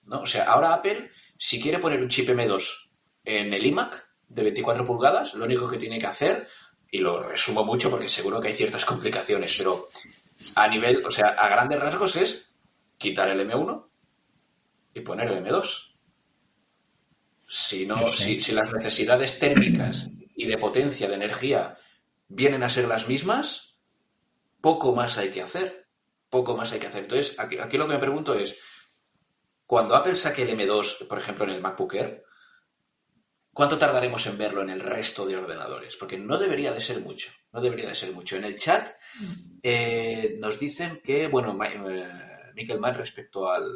[0.04, 0.22] ¿no?
[0.22, 2.90] O sea, ahora Apple, si quiere poner un chip M2
[3.24, 6.48] en el iMac de 24 pulgadas, lo único que tiene que hacer,
[6.90, 9.88] y lo resumo mucho porque seguro que hay ciertas complicaciones, pero
[10.54, 12.50] a nivel, o sea, a grandes rasgos es
[12.96, 13.86] quitar el M1
[14.94, 15.85] y poner el M2.
[17.46, 21.76] Si, no, si, si las necesidades térmicas y de potencia de energía
[22.28, 23.76] vienen a ser las mismas,
[24.60, 25.86] poco más hay que hacer.
[26.28, 27.04] Poco más hay que hacer.
[27.04, 28.58] Entonces, aquí, aquí lo que me pregunto es,
[29.66, 32.24] cuando Apple saque el M2, por ejemplo, en el MacBook Air,
[33.52, 35.96] ¿cuánto tardaremos en verlo en el resto de ordenadores?
[35.96, 38.36] Porque no debería de ser mucho, no debería de ser mucho.
[38.36, 38.90] En el chat
[39.62, 43.66] eh, nos dicen que, bueno, eh, Michael Mann respecto al,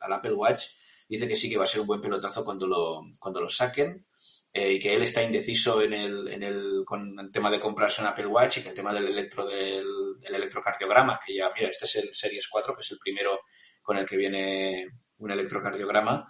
[0.00, 0.64] Apple Watch,
[1.10, 4.06] dice que sí que va a ser un buen pelotazo cuando lo, cuando lo saquen.
[4.52, 8.00] Eh, y que él está indeciso en el, en el, con el tema de comprarse
[8.00, 9.86] un Apple Watch y que el tema del electro del
[10.22, 13.42] electrocardiograma, que ya, mira, este es el Series 4, que es el primero
[13.80, 14.88] con el que viene
[15.18, 16.26] un electrocardiograma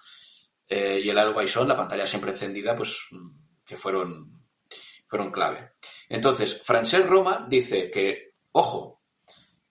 [0.68, 3.08] eh, y el On, la pantalla siempre encendida, pues
[3.64, 4.44] que fueron,
[5.06, 5.72] fueron clave.
[6.08, 8.99] Entonces, Francesc Roma dice que, ojo,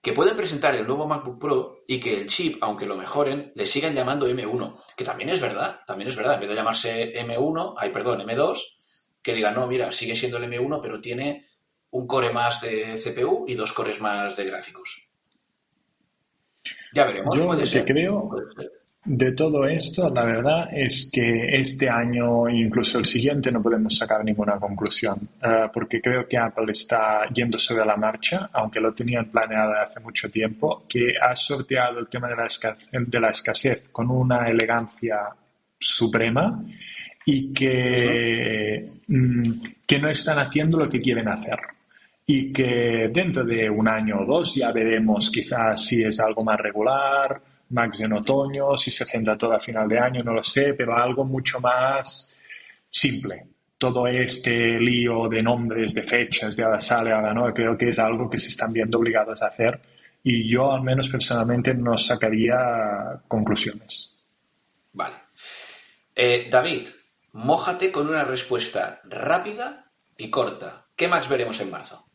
[0.02, 3.66] que pueden presentar el nuevo MacBook Pro y que el chip, aunque lo mejoren, le
[3.66, 7.76] sigan llamando M1, que también es verdad, también es verdad, en vez de llamarse M1,
[7.78, 8.58] ay, perdón, M2,
[9.22, 11.48] que digan, no, mira, sigue siendo el M1, pero tiene
[11.92, 15.10] un core más de CPU y dos cores más de gráficos.
[16.94, 17.86] Ya veremos, Yo puede ser.
[17.86, 18.30] creo,
[19.06, 24.24] de todo esto, la verdad es que este año, incluso el siguiente, no podemos sacar
[24.26, 29.26] ninguna conclusión, eh, porque creo que Apple está yendo sobre la marcha, aunque lo tenían
[29.26, 33.90] planeado hace mucho tiempo, que ha sorteado el tema de la, escasez, de la escasez
[33.90, 35.30] con una elegancia
[35.80, 36.62] suprema
[37.26, 39.52] y que, mm,
[39.88, 41.60] que no están haciendo lo que quieren hacer.
[42.26, 46.60] Y que dentro de un año o dos ya veremos quizás si es algo más
[46.60, 50.74] regular Max en otoño, si se centra todo a final de año, no lo sé,
[50.74, 52.36] pero algo mucho más
[52.90, 53.46] simple.
[53.78, 58.00] Todo este lío de nombres, de fechas, de ahora sale, ahora no, creo que es
[58.00, 59.80] algo que se están viendo obligados a hacer
[60.24, 64.18] y yo al menos personalmente no sacaría conclusiones.
[64.92, 65.16] Vale.
[66.16, 66.90] Eh, David,
[67.34, 70.88] mójate con una respuesta rápida y corta.
[70.96, 72.06] ¿Qué Max veremos en marzo?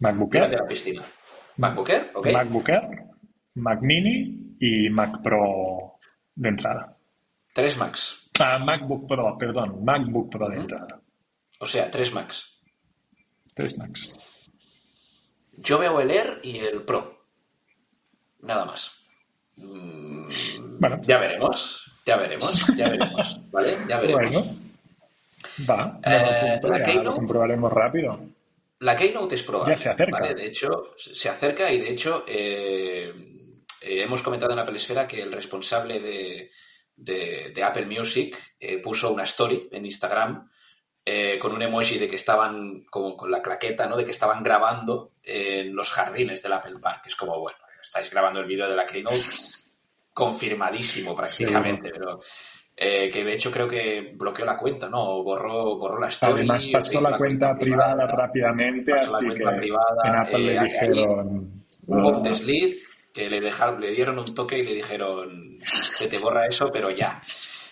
[0.00, 0.52] MacBook Air.
[0.52, 1.02] la piscina.
[1.56, 2.10] ¿MacBook Air?
[2.32, 3.13] MacBook Air.
[3.54, 5.98] Mac Mini y Mac Pro
[6.34, 6.96] de entrada.
[7.52, 8.30] Tres Macs.
[8.40, 11.00] Ah, MacBook Pro, perdón, MacBook Pro de entrada.
[11.60, 12.52] O sea, tres Macs.
[13.54, 14.12] Tres Macs.
[15.52, 17.26] Yo veo el Air y el Pro.
[18.40, 18.92] Nada más.
[19.56, 20.28] Mm,
[20.80, 21.00] bueno.
[21.02, 21.92] Ya veremos.
[22.04, 22.76] Ya veremos.
[22.76, 23.40] Ya veremos.
[23.52, 23.76] ¿Vale?
[23.88, 24.32] Ya veremos.
[24.32, 24.64] Bueno.
[25.70, 26.00] Va.
[26.02, 28.18] Eh, la lo comprobaremos rápido.
[28.80, 29.74] La Keynote es probable.
[29.74, 30.34] Ya se acerca.
[30.34, 33.34] De hecho, se acerca y de hecho eh,
[33.84, 39.24] eh, hemos comentado en Apple Esfera que el responsable de, Apple Music eh, puso una
[39.24, 40.48] story en Instagram
[41.04, 43.96] eh, con un emoji de que estaban, como con la claqueta, ¿no?
[43.96, 47.02] De que estaban grabando en los jardines del Apple Park.
[47.06, 49.20] Es como, bueno, estáis grabando el vídeo de la Keynote
[50.14, 52.20] confirmadísimo prácticamente, pero
[52.74, 55.22] eh, que de hecho creo que bloqueó la cuenta, ¿no?
[55.22, 56.40] Borró, borró la story.
[56.40, 61.64] Además pasó la, cuenta, privada, rápidamente, así que en Apple le dijeron...
[61.86, 65.58] Hubo un desliz que le dejaron, le dieron un toque y le dijeron
[65.98, 67.22] que te borra eso, pero ya.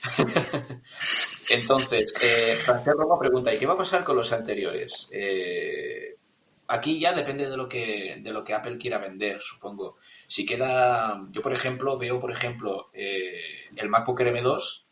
[1.51, 5.09] Entonces, eh, Francesco pregunta, ¿y qué va a pasar con los anteriores?
[5.11, 6.17] Eh,
[6.69, 9.97] aquí ya depende de lo que de lo que Apple quiera vender, supongo.
[10.27, 14.85] Si queda, yo por ejemplo veo, por ejemplo, eh, el MacBook M2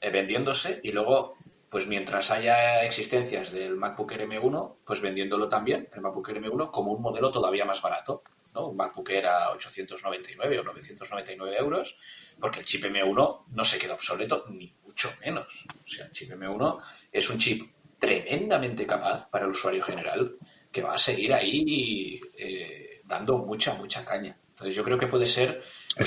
[0.00, 1.36] eh, vendiéndose y luego,
[1.68, 7.02] pues mientras haya existencias del MacBook M1, pues vendiéndolo también, el MacBook M1, como un
[7.02, 8.22] modelo todavía más barato.
[8.54, 8.68] ¿No?
[8.68, 11.96] Un MacBook era 899 o 999 euros,
[12.38, 15.66] porque el chip M1 no se queda obsoleto, ni mucho menos.
[15.68, 16.82] O sea, el chip M1
[17.12, 20.36] es un chip tremendamente capaz para el usuario general
[20.72, 24.36] que va a seguir ahí eh, dando mucha, mucha caña.
[24.48, 25.62] Entonces yo creo que puede ser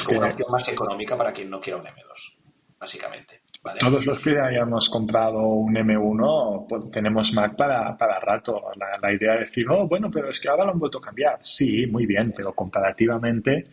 [0.09, 2.37] una opción más económica para quien no quiera un M2,
[2.77, 3.42] básicamente.
[3.79, 8.61] Todos los que hayamos comprado un M1 pues, tenemos Mac para, para rato.
[9.01, 11.37] La, idea de decir, oh, bueno, pero es que ahora lo han vuelto a cambiar.
[11.41, 13.65] Sí, muy bien, pero comparativamente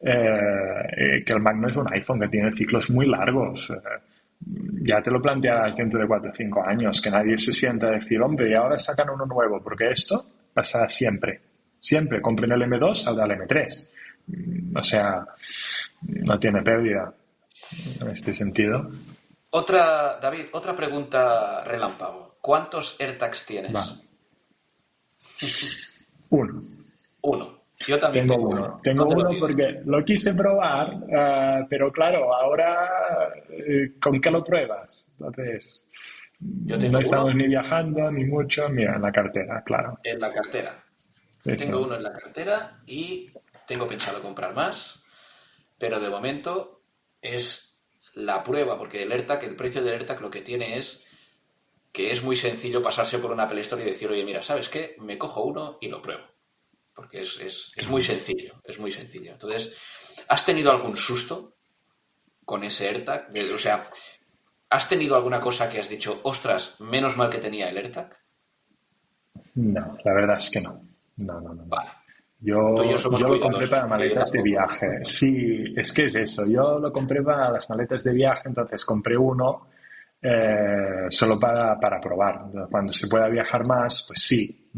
[0.00, 3.70] eh, que el Mac no es un iPhone que tiene ciclos muy largos.
[3.70, 3.74] Eh,
[4.82, 7.92] ya te lo plantearás dentro de 4 o 5 años, que nadie se sienta a
[7.92, 11.40] decir, hombre, y ahora sacan uno nuevo, porque esto pasa siempre.
[11.78, 12.20] Siempre.
[12.20, 13.88] Compren el M2, saldrá el M3.
[14.26, 15.24] Mm, o sea,
[16.02, 17.14] no tiene pérdida
[18.00, 18.90] en este sentido.
[19.56, 22.36] Otra, David, otra pregunta relámpago.
[22.42, 24.02] ¿Cuántos AirTags tienes?
[26.28, 26.62] Uno.
[27.22, 27.56] Uno.
[27.86, 28.80] Yo también tengo, uno.
[28.82, 35.08] Tengo uno porque lo quise probar, ah, pero claro, ahora eh, ¿con qué lo pruebas?
[35.18, 35.86] Entonces,
[36.40, 39.98] no estamos ni viajando ni mucho, mira, en la cartera, claro.
[40.02, 40.84] En la cartera.
[41.42, 43.26] tengo uno en la cartera y
[43.66, 45.02] tengo pensado comprar más,
[45.78, 46.82] pero de momento
[47.20, 47.65] es
[48.16, 51.04] la prueba, porque el AirTag, el precio del AirTag lo que tiene es
[51.92, 54.96] que es muy sencillo pasarse por una Apple Store y decir, oye, mira, ¿sabes qué?
[54.98, 56.24] Me cojo uno y lo pruebo.
[56.94, 59.32] Porque es, es, muy sencillo, es muy sencillo.
[59.32, 59.76] Entonces,
[60.28, 61.56] ¿has tenido algún susto
[62.44, 63.28] con ese AirTag?
[63.52, 63.90] O sea,
[64.70, 68.18] ¿has tenido alguna cosa que has dicho, ostras, menos mal que tenía el AirTag?
[69.56, 70.82] No, la verdad es que no.
[71.18, 71.64] No, no, no.
[71.66, 71.90] Vale.
[72.38, 72.74] Yo,
[73.16, 74.86] yo lo compré para maletas de viaje.
[75.02, 76.46] Sí, es que es eso.
[76.46, 79.68] Yo lo compré para las maletas de viaje, entonces compré uno
[80.20, 82.46] eh, solo para, para probar.
[82.70, 84.68] Cuando se pueda viajar más, pues sí,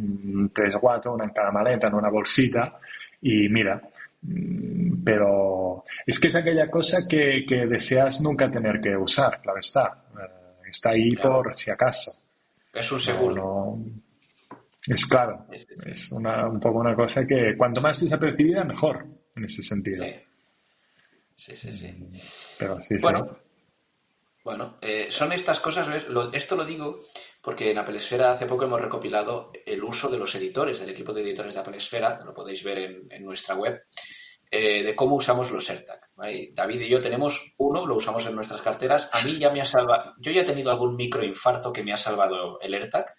[0.53, 2.79] tres o cuatro, una en cada maleta, en una bolsita.
[3.23, 3.81] Y mira,
[4.23, 9.59] mm, pero es que es aquella cosa que, que deseas nunca tener que usar, claro
[9.59, 10.05] está.
[10.15, 12.13] Eh, está ahí por si acaso.
[12.73, 13.79] Es un seguro.
[14.89, 15.47] Es claro,
[15.86, 20.05] es una, un poco una cosa que cuanto más desapercibida, mejor en ese sentido.
[21.36, 21.95] Sí, sí, sí.
[22.59, 23.39] Pero sí, bueno,
[24.43, 27.01] Bueno, eh, son estas cosas, esto lo digo
[27.41, 31.12] porque en Apple Esfera hace poco hemos recopilado el uso de los editores, del equipo
[31.12, 33.82] de editores de Apple Esfera, lo podéis ver en, nuestra web,
[34.51, 36.01] eh, de cómo usamos los AirTag.
[36.53, 39.11] David y yo tenemos uno, lo usamos en nuestras carteras.
[39.12, 41.96] A mí ya me ha salvado, yo ya he tenido algún microinfarto que me ha
[41.96, 43.14] salvado el AirTag.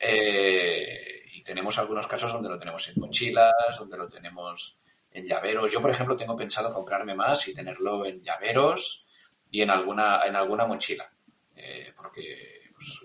[0.00, 4.78] Eh, y tenemos algunos casos donde lo tenemos en mochilas, donde lo tenemos
[5.12, 5.70] en llaveros.
[5.72, 9.06] Yo, por ejemplo, tengo pensado comprarme más y tenerlo en llaveros
[9.50, 11.10] y en alguna, en alguna mochila.
[11.54, 13.04] Eh, porque pues,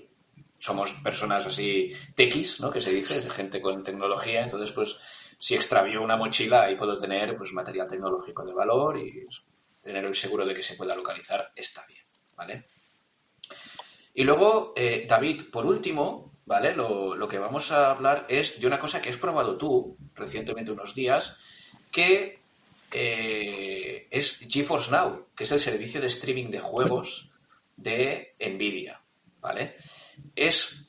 [0.58, 2.72] somos personas así tequis, ¿no?
[2.72, 4.42] Que se dice, gente con tecnología.
[4.42, 5.00] Entonces, pues,
[5.38, 9.26] si extravío una mochila, ahí puedo tener pues material tecnológico de valor y
[9.82, 12.04] tener el seguro de que se pueda localizar está bien,
[12.36, 12.66] ¿vale?
[14.14, 16.74] Y luego, eh, David, por último, ¿vale?
[16.74, 20.96] Lo, que vamos a hablar es de una cosa que has probado tú recientemente unos
[20.96, 21.38] días,
[21.92, 22.40] que
[22.92, 27.30] eh, es GeForce Now, que es el servicio de streaming de juegos
[27.76, 29.02] de Nvidia,
[29.42, 29.76] ¿vale?
[30.36, 30.85] Es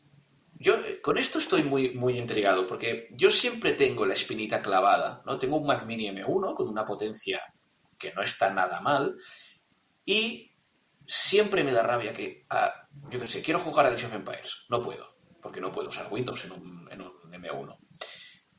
[0.59, 5.38] yo con esto estoy muy, muy intrigado porque yo siempre tengo la espinita clavada, ¿no?
[5.38, 7.42] Tengo un Mac Mini M1 con una potencia
[7.98, 9.16] que no está nada mal
[10.04, 10.52] y
[11.07, 14.64] siempre me da rabia que, ah, yo qué sé, quiero jugar a Age of Empires,
[14.68, 17.78] no puedo porque no puedo usar Windows en un, M1.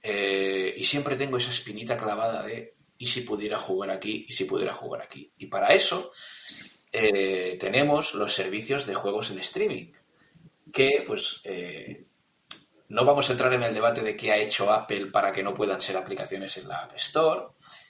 [0.01, 4.25] Eh, y siempre tengo esa espinita clavada de, ¿y si pudiera jugar aquí?
[4.25, 5.29] ¿Y si pudiera jugar aquí?
[5.37, 6.11] Y para eso
[6.89, 9.91] eh, tenemos los servicios de juegos en streaming,
[10.72, 12.05] que pues eh,
[12.89, 15.53] no vamos a entrar en el debate de qué ha hecho Apple para que no
[15.53, 17.47] puedan ser aplicaciones en la App Store,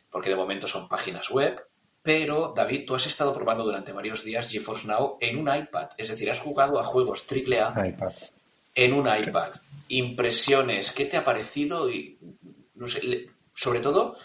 [0.09, 1.61] porque de momento son páginas web,
[2.01, 6.07] pero David, tú has estado probando durante varios días GeForce Now en un iPad, es
[6.07, 8.11] decir, has jugado a juegos AAA iPad.
[8.73, 9.51] en un iPad.
[9.89, 11.89] Impresiones, ¿qué te ha parecido?
[11.89, 12.17] Y,
[12.75, 14.15] no sé, sobre todo,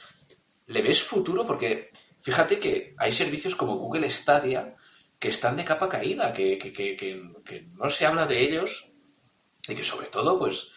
[0.67, 1.45] ¿le ves futuro?
[1.45, 1.91] Porque
[2.21, 4.77] fíjate que hay servicios como Google Stadia
[5.23, 8.91] que están de capa caída, que, que no se habla de ellos
[9.69, 10.73] y que sobre todo, pues,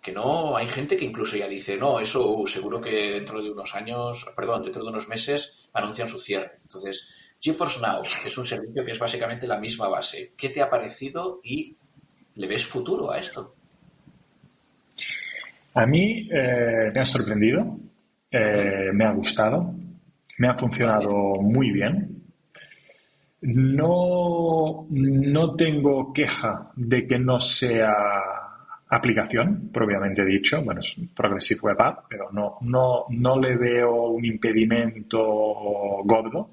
[0.00, 3.74] que no hay gente que incluso ya dice, no, eso seguro que dentro de unos
[3.74, 6.52] años, perdón, dentro de unos meses anuncian su cierre.
[6.62, 10.32] Entonces, GeForce Now es un servicio que es básicamente la misma base.
[10.38, 11.76] ¿Qué te ha parecido y
[12.36, 13.54] le ves futuro a esto?
[15.74, 17.76] A mí eh, me ha sorprendido,
[18.30, 19.74] eh, me ha gustado,
[20.38, 21.10] me ha funcionado
[21.42, 22.11] muy bien.
[23.42, 27.92] No, no tengo queja de que no sea
[28.88, 34.24] aplicación, propiamente dicho, bueno, es Progressive Web App, pero no, no, no le veo un
[34.24, 35.18] impedimento
[36.04, 36.50] gordo.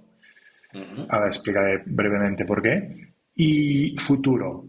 [1.09, 3.13] Ahora explicaré brevemente por qué.
[3.35, 4.65] Y futuro.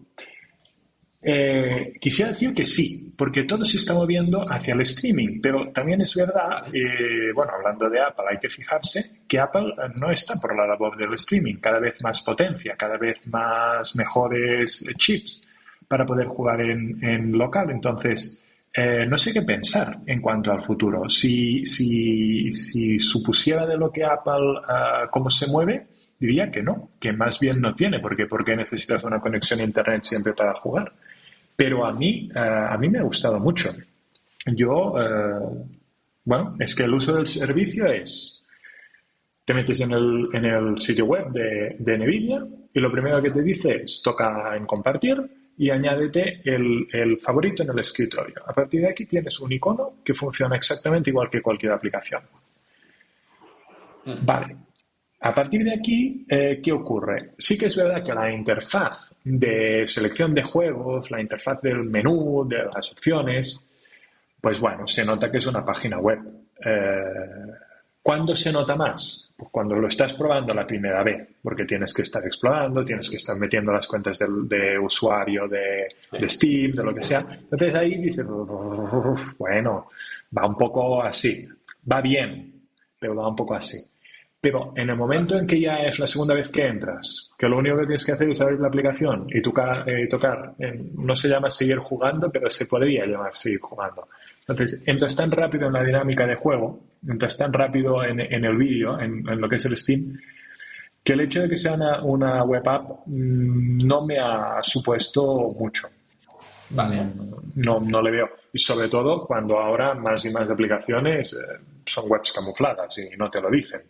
[1.23, 6.01] Eh, quisiera decir que sí, porque todo se está moviendo hacia el streaming, pero también
[6.01, 10.57] es verdad, eh, bueno, hablando de Apple, hay que fijarse que Apple no está por
[10.57, 15.47] la labor del streaming, cada vez más potencia, cada vez más mejores chips
[15.87, 17.69] para poder jugar en, local.
[17.71, 18.43] Entonces,
[18.73, 21.07] eh, no sé qué pensar en cuanto al futuro.
[21.11, 26.93] Si, si, si supusiera de lo que Apple, uh, cómo se mueve, diría que no,
[26.99, 30.55] que más bien no tiene, porque ¿por qué necesitas una conexión a Internet siempre para
[30.55, 30.91] jugar?
[31.61, 33.69] Pero a mí, uh, a mí me ha gustado mucho.
[34.47, 35.69] Yo, uh,
[36.25, 38.43] bueno, es que el uso del servicio es,
[39.45, 43.31] te metes en el, en el sitio web de, de NVIDIA y lo primero que
[43.31, 45.19] te dice es toca en compartir
[45.59, 48.37] y añádete el, favorito en el escritorio.
[48.47, 52.23] A partir de aquí tienes un icono que funciona exactamente igual que cualquier aplicación.
[54.23, 54.57] Vale.
[55.23, 57.33] A partir de aquí, eh, ¿qué ocurre?
[57.37, 62.47] Sí que es verdad que la interfaz de selección de juegos, la interfaz del menú,
[62.49, 63.61] de las opciones,
[64.41, 66.21] pues bueno, se nota que es una página web.
[66.65, 67.53] Eh,
[68.03, 69.31] ¿Cuándo se nota más?
[69.37, 73.17] Pues cuando lo estás probando la primera vez, porque tienes que estar explorando, tienes que
[73.17, 75.87] estar metiendo las cuentas de, usuario de,
[76.31, 77.27] Steam, de lo que sea.
[77.31, 79.91] Entonces ahí dices, bueno,
[80.37, 81.47] va un poco así,
[81.91, 82.63] va bien,
[82.99, 83.90] pero va un poco así.
[84.41, 87.59] Pero en el momento en que ya es la segunda vez que entras, que lo
[87.59, 90.55] único que tienes que hacer es abrir la aplicación y tocar, eh, tocar
[90.95, 94.09] no se llama seguir jugando, pero se podría llamar seguir jugando.
[94.49, 98.99] Entonces, entras tan rápido en la dinámica de juego, entras tan rápido en, el vídeo,
[98.99, 100.19] en, lo que es el Steam,
[101.05, 105.89] que el hecho de que sea una, web app mm, no me ha supuesto mucho.
[106.71, 107.07] Vale.
[107.57, 108.29] No, no le veo.
[108.53, 113.31] Y sobre todo cuando ahora más y más aplicaciones eh, son webs camufladas y no
[113.31, 113.83] te lo dicen.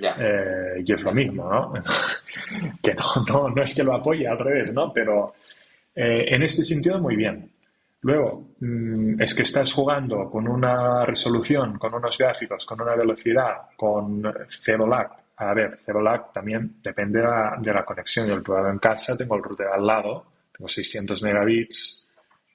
[0.00, 1.72] Eh, y es lo mismo, ¿no?
[2.82, 4.92] que no, no, es que lo apoye, al revés, ¿no?
[4.92, 5.34] Pero
[5.94, 7.50] eh, en este sentido, muy bien.
[8.02, 13.68] Luego, mm, es que estás jugando con una resolución, con unos gráficos, con una velocidad,
[13.76, 15.10] con cero lag.
[15.36, 18.26] A ver, cero lag también depende de la, conexión.
[18.26, 20.26] Yo lo he en casa, tengo el router al lado,
[20.56, 22.06] tengo 600 megabits,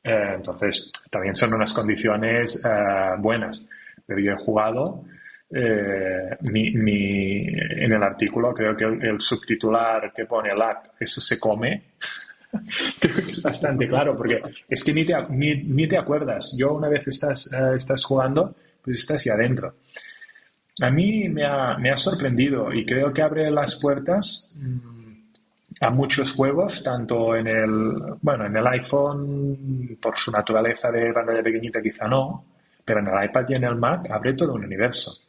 [0.04, 3.68] eh, entonces también son unas condiciones eh, buenas.
[4.06, 5.04] Pero yo he jugado,
[5.52, 11.84] eh, en el artículo creo que el subtitular que pone lag, eso se come,
[13.00, 16.56] Creo que es bastante claro, porque es que ni te, ni, te acuerdas.
[16.58, 19.76] Yo una vez estás, eh, estás jugando, pues estás ahí adentro.
[20.82, 25.10] A mí me ha, me ha sorprendido y creo que abre las puertas mm,
[25.82, 31.44] a muchos juegos, tanto en el, bueno, en el iPhone, por su naturaleza de pantalla
[31.44, 32.46] pequeñita quizá no,
[32.84, 35.29] pero en el iPad y en el Mac abre todo un universo.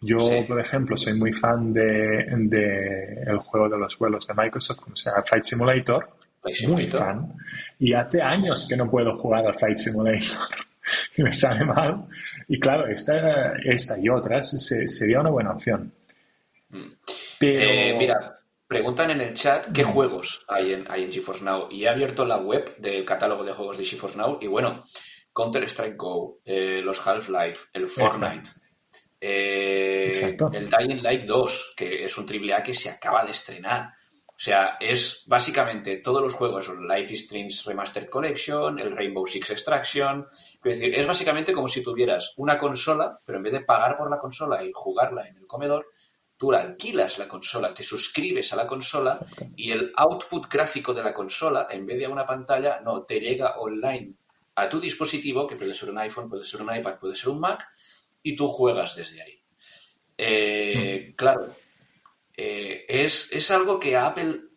[0.00, 4.78] Yo, por ejemplo, soy muy fan de, de, el juego de los vuelos de Microsoft,
[4.78, 6.08] como se llama Flight Simulator,
[6.68, 7.32] muy fan.
[7.78, 10.48] Y hace años que no puedo jugar al Flight Simulator.
[11.16, 12.06] y me sale mal.
[12.46, 15.92] Y claro, esta, esta y otras sería una buena opción.
[16.70, 16.92] Mm.
[17.40, 21.68] Eh, mira, preguntan en el chat qué juegos hay en, hay en GeForce Now.
[21.70, 24.38] Y he abierto la web del catálogo de juegos de GeForce Now.
[24.40, 24.84] Y bueno,
[25.32, 28.50] Counter-Strike Go, eh, los Half-Life, el Fortnite.
[29.20, 30.12] Eh,
[30.52, 33.94] el Dying Light 2, que es un triple A que se acaba de estrenar.
[34.28, 39.50] O sea, es básicamente todos los juegos, Life is Strange Remastered Collection, el Rainbow Six
[39.50, 40.24] Extraction.
[40.62, 44.08] Es decir, es básicamente como si tuvieras una consola, pero en vez de pagar por
[44.08, 45.88] la consola y jugarla en el comedor,
[46.36, 49.18] tú la alquilas la consola, te suscribes a la consola
[49.56, 53.18] y el output gráfico de la consola, en vez de a una pantalla, no, te
[53.18, 54.14] llega online
[54.54, 57.40] a tu dispositivo, que puede ser un iPhone, puede ser un iPad, puede ser un
[57.40, 57.68] Mac,
[58.22, 59.42] y tú juegas desde ahí.
[60.16, 61.14] Eh, mm.
[61.14, 61.54] Claro,
[62.36, 64.48] eh, es, es algo que a Apple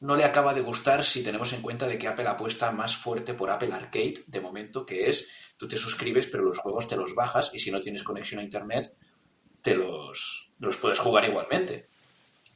[0.00, 3.34] no le acaba de gustar si tenemos en cuenta de que Apple apuesta más fuerte
[3.34, 7.14] por Apple Arcade de momento, que es tú te suscribes pero los juegos te los
[7.14, 8.94] bajas y si no tienes conexión a Internet
[9.60, 11.88] te los, los puedes jugar igualmente.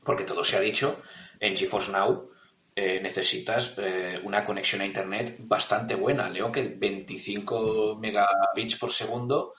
[0.02, 1.02] Porque todo se ha dicho,
[1.38, 2.30] en GeForce Now
[2.74, 6.30] eh, necesitas eh, una conexión a Internet bastante buena.
[6.30, 9.52] Leo que 25 megabits por segundo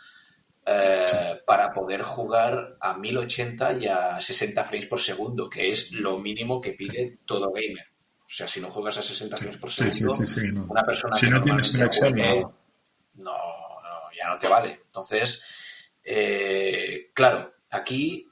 [0.67, 6.17] eh, para poder jugar a 1080 y a 60 frames por segundo, que es lo
[6.17, 7.85] mínimo que pide todo gamer.
[8.19, 11.43] O sea, si no juegas a 60 frames por segundo, una persona si que no
[11.43, 12.55] tienes conexión, no.
[13.13, 13.37] no,
[14.17, 14.81] ya no te vale.
[14.85, 18.27] Entonces, eh, claro, aquí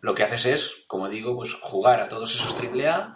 [0.00, 3.14] lo que haces es, como digo, pues jugar a todos esos AAA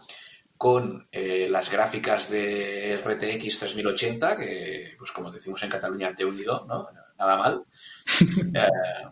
[0.58, 6.66] con eh, las gráficas de RTX 3080, que, pues como decimos en Cataluña, te unido,
[6.68, 6.86] ¿no?
[7.22, 7.64] Nada mal.
[8.54, 9.08] Eh,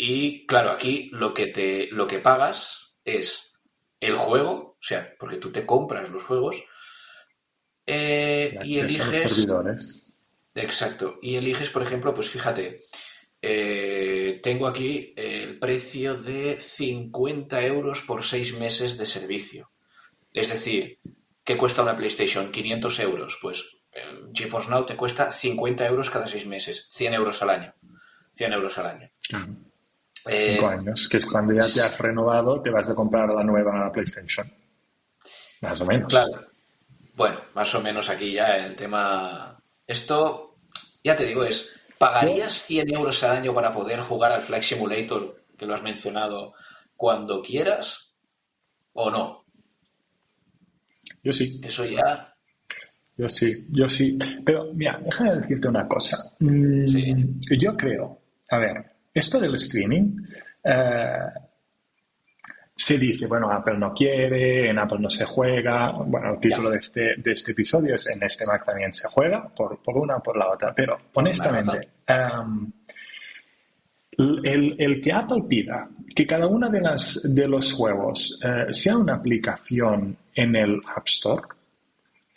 [0.00, 3.52] y claro, aquí lo que te lo que pagas es
[4.00, 6.62] el juego, o sea, porque tú te compras los juegos
[7.84, 9.32] eh, y eliges.
[9.32, 10.12] servidores.
[10.54, 11.18] Exacto.
[11.20, 12.84] Y eliges, por ejemplo, pues fíjate,
[13.40, 19.70] eh, tengo aquí el precio de 50 euros por seis meses de servicio.
[20.32, 20.98] Es decir,
[21.42, 22.52] ¿qué cuesta una PlayStation?
[22.52, 23.38] 500 euros.
[23.40, 23.77] Pues
[24.32, 27.74] GeForce Now te cuesta 50 euros cada seis meses, 100 euros al año.
[28.34, 29.10] 100 euros al año.
[30.26, 33.42] Eh, Cinco años, que es cuando ya te has renovado, te vas a comprar la
[33.42, 34.52] nueva PlayStation.
[35.60, 36.08] Más o menos.
[36.08, 36.46] Claro.
[37.14, 39.60] Bueno, más o menos aquí ya el tema.
[39.86, 40.58] Esto,
[41.02, 41.74] ya te digo, es.
[41.98, 46.54] ¿Pagarías 100 euros al año para poder jugar al Flight Simulator, que lo has mencionado,
[46.94, 48.14] cuando quieras?
[48.92, 49.44] ¿O no?
[51.24, 51.60] Yo sí.
[51.64, 52.37] Eso ya
[53.18, 54.16] yo sí, yo sí.
[54.44, 56.18] Pero mira, déjame decirte una cosa.
[56.38, 56.86] Mm,
[57.58, 60.16] yo creo, a ver, esto del streaming
[60.62, 61.28] eh,
[62.76, 65.90] se dice, bueno, Apple no quiere, en Apple no se juega.
[65.90, 69.48] Bueno, el título de este, de este episodio es en este Mac también se juega,
[69.48, 70.72] por, por una o por la otra.
[70.72, 72.70] Pero honestamente, em,
[74.44, 78.96] el, el, que Apple pida que cada uno de, las, de los juegos eh, sea
[78.96, 81.42] una aplicación en el App Store,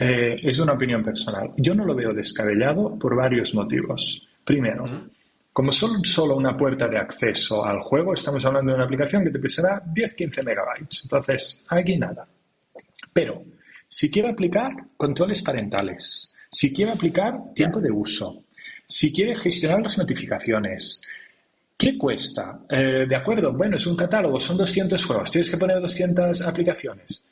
[0.03, 1.51] eh, es una opinión personal.
[1.57, 4.27] Yo no lo veo descabellado por varios motivos.
[4.43, 4.83] Primero,
[5.53, 9.29] como son solo una puerta de acceso al juego, estamos hablando de una aplicación que
[9.29, 11.03] te pesará 10-15 megabytes.
[11.03, 12.27] Entonces, aquí nada.
[13.13, 13.43] Pero,
[13.87, 18.45] si quiero aplicar controles parentales, si quiero aplicar tiempo de uso,
[18.83, 21.03] si quiere gestionar las notificaciones,
[21.77, 22.59] ¿Qué cuesta?
[22.69, 27.25] Eh, de acuerdo, bueno, es un catálogo, son 200 juegos, tienes que poner 200 aplicaciones.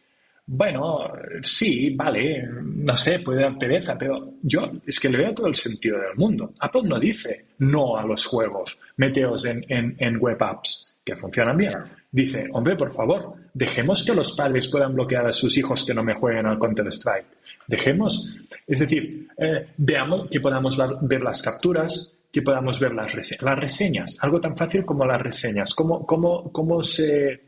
[0.52, 5.46] Bueno, sí, vale, no sé, puede dar pereza, pero yo es que le veo todo
[5.46, 6.54] el sentido del mundo.
[6.60, 11.78] Apple no dice no a los juegos, meteos en, en, web apps que funcionan bien.
[12.12, 16.04] Dice, hombre, por favor, dejemos que los padres puedan bloquear a sus hijos que no
[16.04, 17.28] me jueguen al Counter-Strike.
[17.68, 18.36] Dejemos,
[18.66, 24.18] es decir, eh, veamos que podamos ver las capturas, que podamos ver las, las reseñas,
[24.20, 25.76] algo tan fácil como las reseñas.
[25.76, 27.40] ¿Cómo, cómo, cómo, se,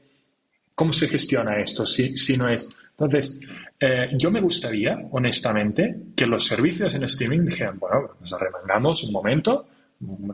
[0.75, 2.69] cómo se gestiona esto si, si no es
[3.05, 3.39] entonces,
[3.79, 9.11] eh, yo me gustaría, honestamente, que los servicios en streaming dijeran, bueno, nos arremangamos un
[9.11, 9.67] momento,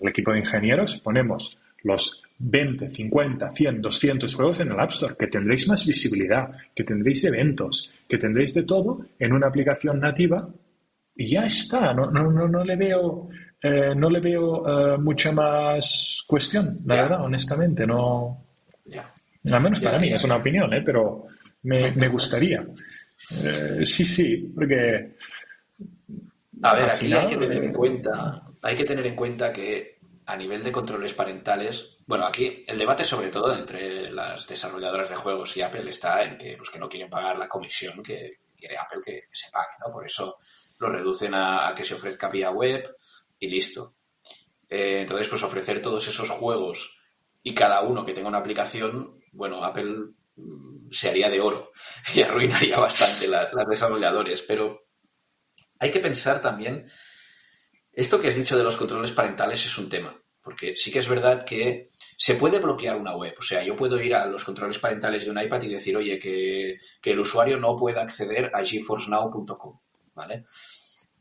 [0.02, 5.16] el equipo de ingenieros, ponemos los 20, 50, 100, 200 juegos en el App Store,
[5.18, 10.48] que tendréis más visibilidad, que tendréis eventos, que tendréis de todo en una aplicación nativa
[11.16, 11.94] y ya está.
[11.94, 13.30] No, no, no, no le veo,
[13.62, 17.88] eh, no le veo eh, mucha más cuestión, la verdad, honestamente.
[17.88, 18.44] No,
[19.52, 20.82] Al menos para mí, es una opinión, ¿eh?
[20.86, 21.28] pero
[21.68, 22.66] me, gustaría.
[23.44, 25.18] Eh, sí, sí, porque...
[26.64, 30.36] A ver, aquí hay que tener en cuenta, hay que tener en cuenta que a
[30.36, 35.56] nivel de controles parentales, bueno, aquí el debate sobre todo entre las desarrolladoras de juegos
[35.56, 39.02] y Apple está en que, pues, que no quieren pagar la comisión que quiere Apple
[39.06, 39.92] que, se pague, ¿no?
[39.92, 40.38] Por eso
[40.80, 42.96] lo reducen a, que se ofrezca vía web
[43.40, 43.96] y listo.
[44.68, 46.98] Eh, entonces, pues ofrecer todos esos juegos
[47.44, 50.10] y cada uno que tenga una aplicación, bueno, Apple
[50.92, 51.72] se haría de oro
[52.14, 54.42] y arruinaría bastante las, desarrolladores.
[54.42, 54.88] Pero
[55.80, 56.86] hay que pensar también,
[57.94, 61.08] esto que has dicho de los controles parentales es un tema, porque sí que es
[61.08, 63.36] verdad que se puede bloquear una web.
[63.38, 66.18] O sea, yo puedo ir a los controles parentales de un iPad y decir, oye,
[66.18, 69.80] que, el usuario no pueda acceder a geforcenow.com,
[70.16, 70.44] ¿vale?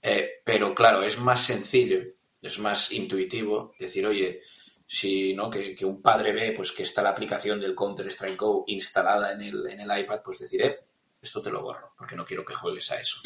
[0.00, 2.00] Eh, pero claro, es más sencillo,
[2.40, 4.40] es más intuitivo decir, oye,
[4.86, 8.64] si no que, un padre ve pues que está la aplicación del Counter Strike Go
[8.68, 10.80] instalada en el, en el iPad, pues decir, eh,
[11.20, 13.18] esto te lo borro, porque no quiero que juegues a eso.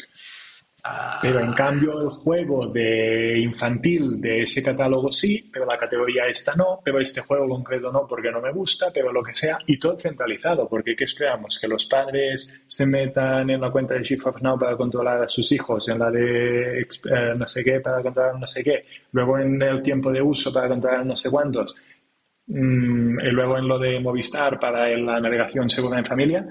[0.83, 1.19] Ah.
[1.21, 6.55] Pero en cambio el juego de infantil de ese catálogo sí, pero la categoría esta
[6.55, 9.77] no, pero este juego concreto no porque no me gusta, pero lo que sea, y
[9.77, 11.59] todo centralizado, porque ¿qué esperamos?
[11.59, 15.27] Que los padres se metan en la cuenta de Shift of Now para controlar a
[15.27, 16.85] sus hijos, en la de eh,
[17.37, 20.67] no sé qué para controlar no sé qué, luego en el tiempo de uso para
[20.67, 21.75] controlar no sé cuántos,
[22.53, 26.45] Mm, y luego en lo de Movistar para la navegación segura en familia,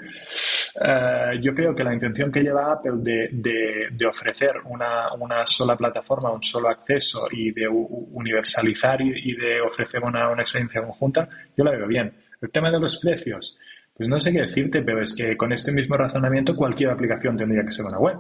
[0.75, 5.77] eh, yo creo que la intención que lleva Apple de, de, ofrecer una, una, sola
[5.77, 11.65] plataforma, un solo acceso y de universalizar y, de ofrecer una, una, experiencia conjunta, yo
[11.65, 12.13] la veo bien.
[12.41, 13.59] El tema de los precios,
[13.95, 17.65] pues no sé qué decirte, pero es que con este mismo razonamiento cualquier aplicación tendría
[17.65, 18.19] que ser una web.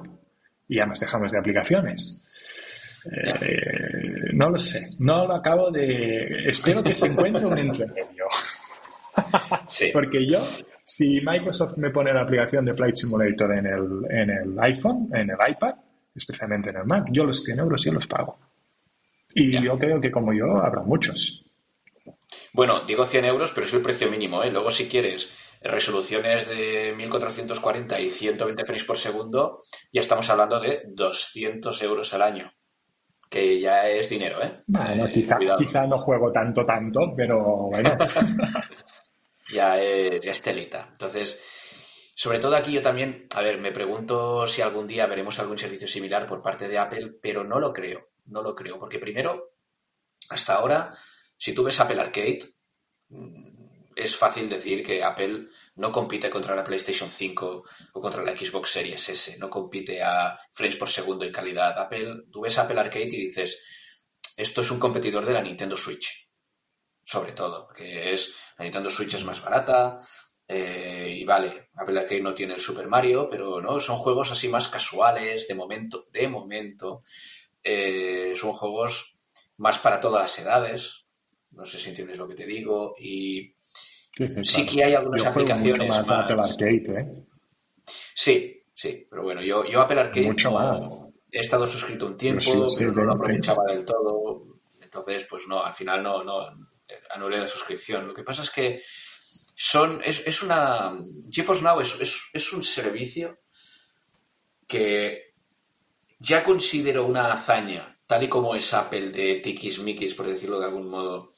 [0.69, 2.23] Y ya nos dejamos de aplicaciones.
[3.11, 6.49] Eh, no lo sé, no lo acabo de...
[6.49, 8.27] Espero que se encuentre un entremedio.
[9.69, 9.91] Sí.
[9.93, 10.39] Porque yo,
[10.91, 15.31] si Microsoft me pone la aplicación de Flight Simulator en el, en el iPhone, en
[15.31, 15.75] el iPad,
[16.13, 18.37] especialmente en el Mac, yo los 100 euros sí los pago.
[19.33, 21.45] Y yo creo que como yo habrá muchos.
[22.53, 24.43] Bueno, digo 100 euros, pero es el precio mínimo.
[24.43, 24.51] ¿eh?
[24.51, 25.33] Luego, si quieres
[25.63, 29.59] resoluciones de 1440 y 120 frames por segundo,
[29.93, 32.53] ya estamos hablando de 200 euros al año
[33.31, 34.65] que ya es dinero, ¿eh?
[34.67, 35.27] Bueno, eh,
[35.57, 37.91] quizá, no juego tanto, tanto, pero bueno.
[39.53, 40.89] ya, es, ya es telita.
[40.93, 41.41] Entonces,
[42.15, 45.89] sobre todo aquí yo también, a ver, me pregunto si algún día veremos algún servicio
[45.89, 49.55] similar por parte de Apple, pero no lo creo, no lo creo, porque primero,
[50.29, 50.95] hasta ahora,
[51.39, 52.41] si tú ves Apple Arcade,
[53.97, 58.71] es fácil decir que Apple no compite contra la PlayStation 5 o contra la Xbox
[58.71, 61.79] Series S, no compite a frames por segundo en calidad.
[61.79, 63.63] Apple, tú ves Apple Arcade y dices,
[64.37, 66.30] esto es un competidor de la Nintendo Switch,
[67.11, 69.99] sobre todo, porque es la Nintendo Switch es más barata
[70.47, 74.49] eh, y vale, Apple Arcade no tiene el Super Mario, pero no son juegos así
[74.49, 77.03] más casuales de momento, de momento,
[77.65, 79.17] eh, son juegos
[79.57, 81.05] más para todas las edades.
[81.51, 82.95] No sé si entiendes lo que te digo.
[82.97, 83.57] Y
[84.45, 87.25] Sí, que hay algunas aplicaciones más, Apple Arcade, ¿eh?
[88.15, 90.85] Sí, sí, pero bueno, yo, yo Apple Arcade mucho más.
[91.33, 94.61] he estado suscrito un tiempo, pero, no lo aprovechaba del todo.
[94.81, 96.70] Entonces, pues no, al final no, no
[97.11, 98.07] anulé la suscripción.
[98.07, 98.83] Lo que pasa es que
[99.55, 100.97] son, es, es una.
[101.31, 103.41] GeForce Now es, es, es un servicio
[104.67, 105.35] que
[106.21, 109.81] ya considero una hazaña, tal y como es Apple de tikis
[110.15, 111.31] por decirlo de algún modo,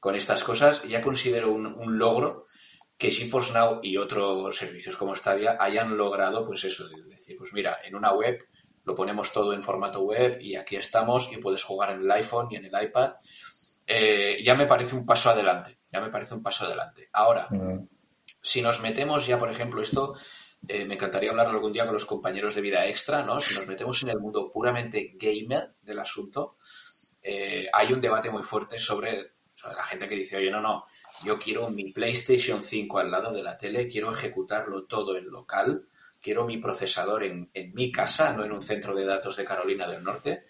[0.00, 2.46] con estas cosas, ya considero un, logro
[2.96, 7.52] que GeForce Now y otros servicios como Stadia hayan logrado, pues eso, de decir, pues
[7.52, 8.38] mira, en una web
[8.84, 12.48] lo ponemos todo en formato web y aquí estamos y puedes jugar en el iPhone
[12.50, 13.12] y en el iPad.
[13.86, 17.08] Eh, ya me parece un paso adelante, ya me parece un paso adelante.
[17.12, 17.88] Ahora, mm.
[18.40, 20.14] si nos metemos ya, por ejemplo, esto,
[20.68, 23.40] eh, me encantaría hablar algún día con los compañeros de vida extra, ¿no?
[23.40, 26.56] Si nos metemos en el mundo puramente gamer del asunto,
[27.22, 29.32] eh, hay un debate muy fuerte sobre
[29.64, 30.86] la gente que dice, oye, no, no,
[31.24, 35.86] yo quiero mi PlayStation 5 al lado de la tele, quiero ejecutarlo todo en local,
[36.20, 40.02] quiero mi procesador en, mi casa, no en un centro de datos de Carolina del
[40.02, 40.44] Norte,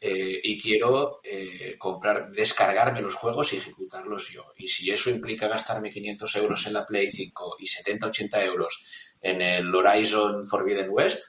[0.00, 4.46] eh, y quiero eh, comprar, descargarme los juegos y ejecutarlos yo.
[4.56, 8.84] Y si eso implica gastarme 500 euros en la Play 5 y 70, 80 euros
[9.20, 11.24] en el Horizon Forbidden West,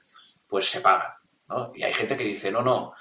[0.46, 1.18] pues se paga.
[1.48, 1.70] ¿no?
[1.74, 2.94] Y hay gente que dice, no, no,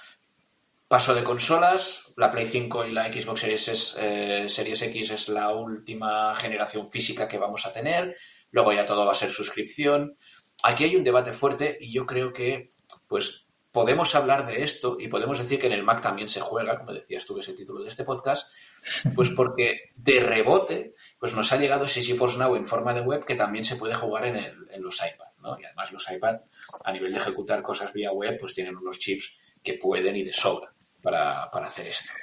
[0.91, 5.55] Paso de consolas, la Play 5 y la Xbox Series, eh, Series X es la
[5.55, 8.13] última generación física que vamos a tener,
[8.49, 10.17] luego ya todo va a ser suscripción.
[10.63, 12.73] Aquí hay un debate fuerte y yo creo que
[13.07, 13.40] pues
[13.71, 16.93] podemos hablar de esto y podemos decir que en el Mac también se juega, como
[16.93, 18.51] decías tú que es el título de este podcast,
[19.15, 23.25] pues porque de rebote pues nos ha llegado ese GeForce Now en forma de web
[23.25, 25.59] que también se puede jugar en, el, en los iPad, ¿no?
[25.59, 26.41] Y además los iPad
[26.83, 30.33] a nivel de ejecutar cosas vía web pues tienen unos chips que pueden y de
[30.33, 32.13] sobra para, hacer esto.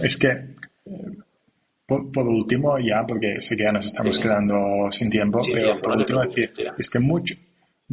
[0.00, 0.54] Es que,
[1.86, 6.22] por, último, ya, porque sé que ya nos estamos quedando sin tiempo, pero por último
[6.22, 7.34] decir, es que mucho,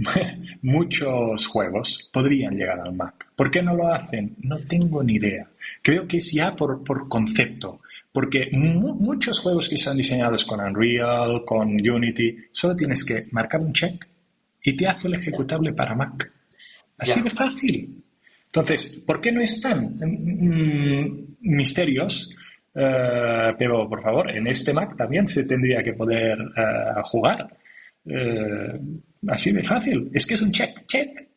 [0.61, 3.27] muchos juegos podrían llegar al Mac.
[3.35, 4.35] ¿Por qué no lo hacen?
[4.41, 5.47] No tengo ni idea.
[5.81, 7.81] Creo que es ya por, por concepto.
[8.11, 13.71] Porque muchos juegos que están diseñados con Unreal, con Unity, solo tienes que marcar un
[13.71, 14.07] check
[14.63, 16.31] y te hace el ejecutable para Mac.
[16.97, 18.03] Así de fácil.
[18.47, 22.35] Entonces, ¿por qué no están mm, misterios?
[22.73, 27.55] Eh, pero, por favor, en este Mac también se tendría que poder eh, jugar.
[28.05, 28.79] Eh,
[29.28, 30.09] así de fácil.
[30.13, 31.28] Es que es un check, check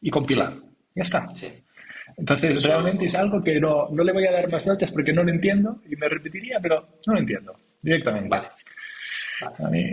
[0.00, 0.54] y compilar.
[0.94, 1.28] Ya está.
[2.16, 5.22] Entonces, realmente es algo que no, no, le voy a dar más vueltas porque no
[5.22, 8.28] lo entiendo y me repetiría, pero no lo entiendo directamente.
[8.28, 8.48] Vale.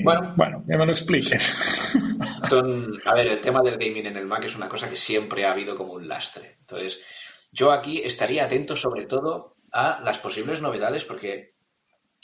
[0.03, 1.41] bueno, bueno, ya me lo expliques.
[2.49, 5.45] Son, a ver, el tema del gaming en el Mac es una cosa que siempre
[5.45, 6.57] ha habido como un lastre.
[6.59, 7.01] Entonces,
[7.51, 11.55] yo aquí estaría atento sobre todo a las posibles novedades porque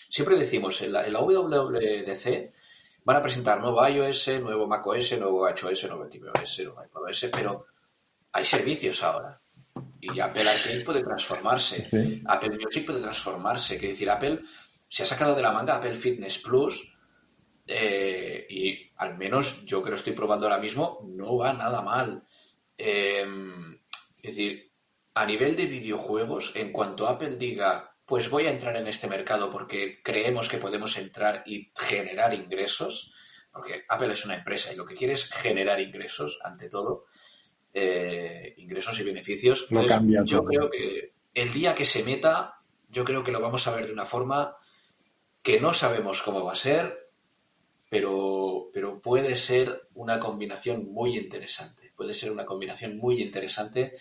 [0.09, 2.53] siempre decimos en la, en la WWDC
[3.09, 7.65] van a presentar nuevo iOS, nuevo macOS, nuevo HOS, nuevo tvOS, nuevo iPadOS, pero
[8.31, 9.41] hay servicios ahora.
[9.99, 11.89] Y Apple Arcade puede transformarse.
[12.27, 13.79] Apple Music puede transformarse.
[13.79, 14.41] Quiere decir, Apple
[14.87, 16.93] se ha sacado de la manga Apple Fitness Plus
[17.65, 22.23] eh, y al menos yo que lo estoy probando ahora mismo no va nada mal.
[22.77, 23.73] Em,
[24.21, 24.71] es decir,
[25.15, 29.51] a nivel de videojuegos, en cuanto Apple diga pues voy a entrar en este mercado
[29.51, 33.13] porque creemos que podemos entrar y generar ingresos,
[33.51, 37.05] porque Apple es una empresa y lo que quiere es generar ingresos, ante todo,
[37.71, 39.67] eh, ingresos y beneficios.
[39.69, 42.55] yo creo que el día que se meta,
[42.89, 44.57] yo creo que lo vamos a ver de una forma
[45.43, 47.11] que no sabemos cómo va a ser,
[47.91, 51.93] pero, pero puede ser una combinación muy interesante.
[51.95, 53.91] Puede ser una combinación muy interesante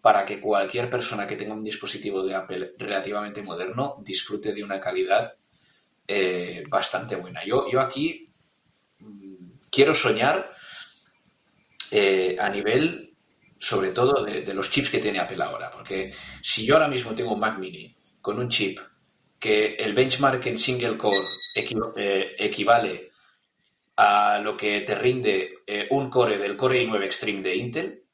[0.00, 4.80] para que cualquier persona que tenga un dispositivo de Apple relativamente moderno disfrute de una
[4.80, 5.36] calidad
[6.06, 7.44] eh, bastante buena.
[7.44, 8.32] Yo, yo aquí
[9.00, 10.52] mm, quiero soñar
[11.90, 13.16] eh, a nivel,
[13.58, 17.34] sobre todo, de, los chips que tiene Apple ahora, porque si yo ahora mismo tengo
[17.34, 18.78] un Mac mini con un chip
[19.38, 23.10] que el benchmark en single core eh, equivale
[23.96, 28.05] a lo que te rinde un core del Core i9 Extreme de Intel,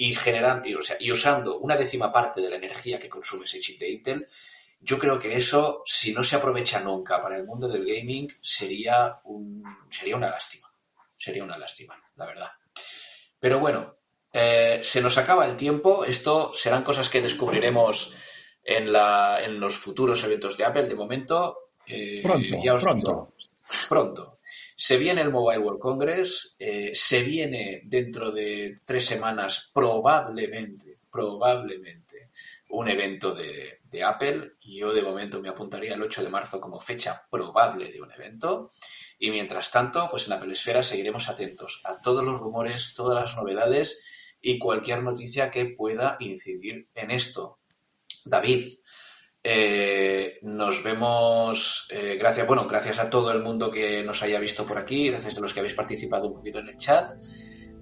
[0.00, 3.44] y generando, y, o sea, y usando una décima parte de la energía que consume
[3.44, 4.26] ese chip de Intel,
[4.80, 9.18] yo creo que eso, si no se aprovecha nunca para el mundo del gaming, sería,
[9.24, 10.72] un, sería una lástima.
[11.16, 12.48] Sería una lástima, la verdad.
[13.40, 13.96] Pero bueno,
[14.32, 16.04] eh, se nos acaba el tiempo.
[16.04, 18.14] Esto serán cosas que descubriremos
[18.62, 20.86] en, la, en los futuros eventos de Apple.
[20.86, 23.34] De momento, eh, pronto, pronto.
[23.88, 24.37] pronto.
[24.80, 32.30] Se viene el Mobile World Congress, eh, se viene dentro de tres semanas probablemente, probablemente
[32.68, 36.78] un evento de, Apple y yo de momento me apuntaría el 8 de marzo como
[36.78, 38.70] fecha probable de un evento
[39.18, 43.36] y mientras tanto pues en Apple Esfera seguiremos atentos a todos los rumores, todas las
[43.36, 44.00] novedades
[44.40, 47.58] y cualquier noticia que pueda incidir en esto.
[48.24, 48.68] David,
[49.50, 54.66] eh, nos vemos, eh, gracias, bueno, gracias a todo el mundo que nos haya visto
[54.66, 57.12] por aquí, gracias a los que habéis participado un poquito en el chat.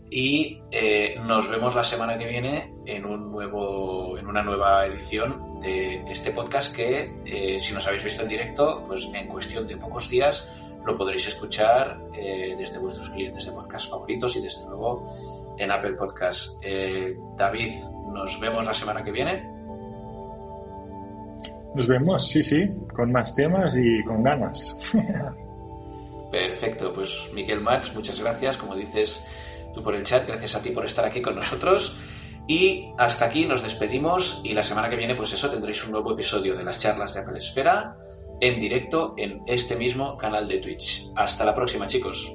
[0.08, 5.58] Y eh, nos vemos la semana que viene en un nuevo, en una nueva edición
[5.58, 10.08] de este podcast que, si nos habéis visto en directo, pues en cuestión de pocos
[10.08, 10.48] días
[10.84, 16.64] lo podréis escuchar desde vuestros clientes de podcast favoritos y desde luego en Apple Podcast.
[17.36, 17.72] David,
[18.12, 19.55] nos vemos la semana que viene.
[21.76, 24.74] Nos vemos, sí, sí, con más temas y con ganas.
[26.32, 29.22] Perfecto, pues Miguel Mach, muchas gracias, como dices
[29.74, 31.94] tú por el chat, gracias a ti por estar aquí con nosotros.
[32.48, 36.14] Y hasta aquí nos despedimos y la semana que viene, pues eso, tendréis un nuevo
[36.14, 37.94] episodio de las charlas de Apple Esfera
[38.40, 41.10] en directo en este mismo canal de Twitch.
[41.14, 42.34] Hasta la próxima, chicos.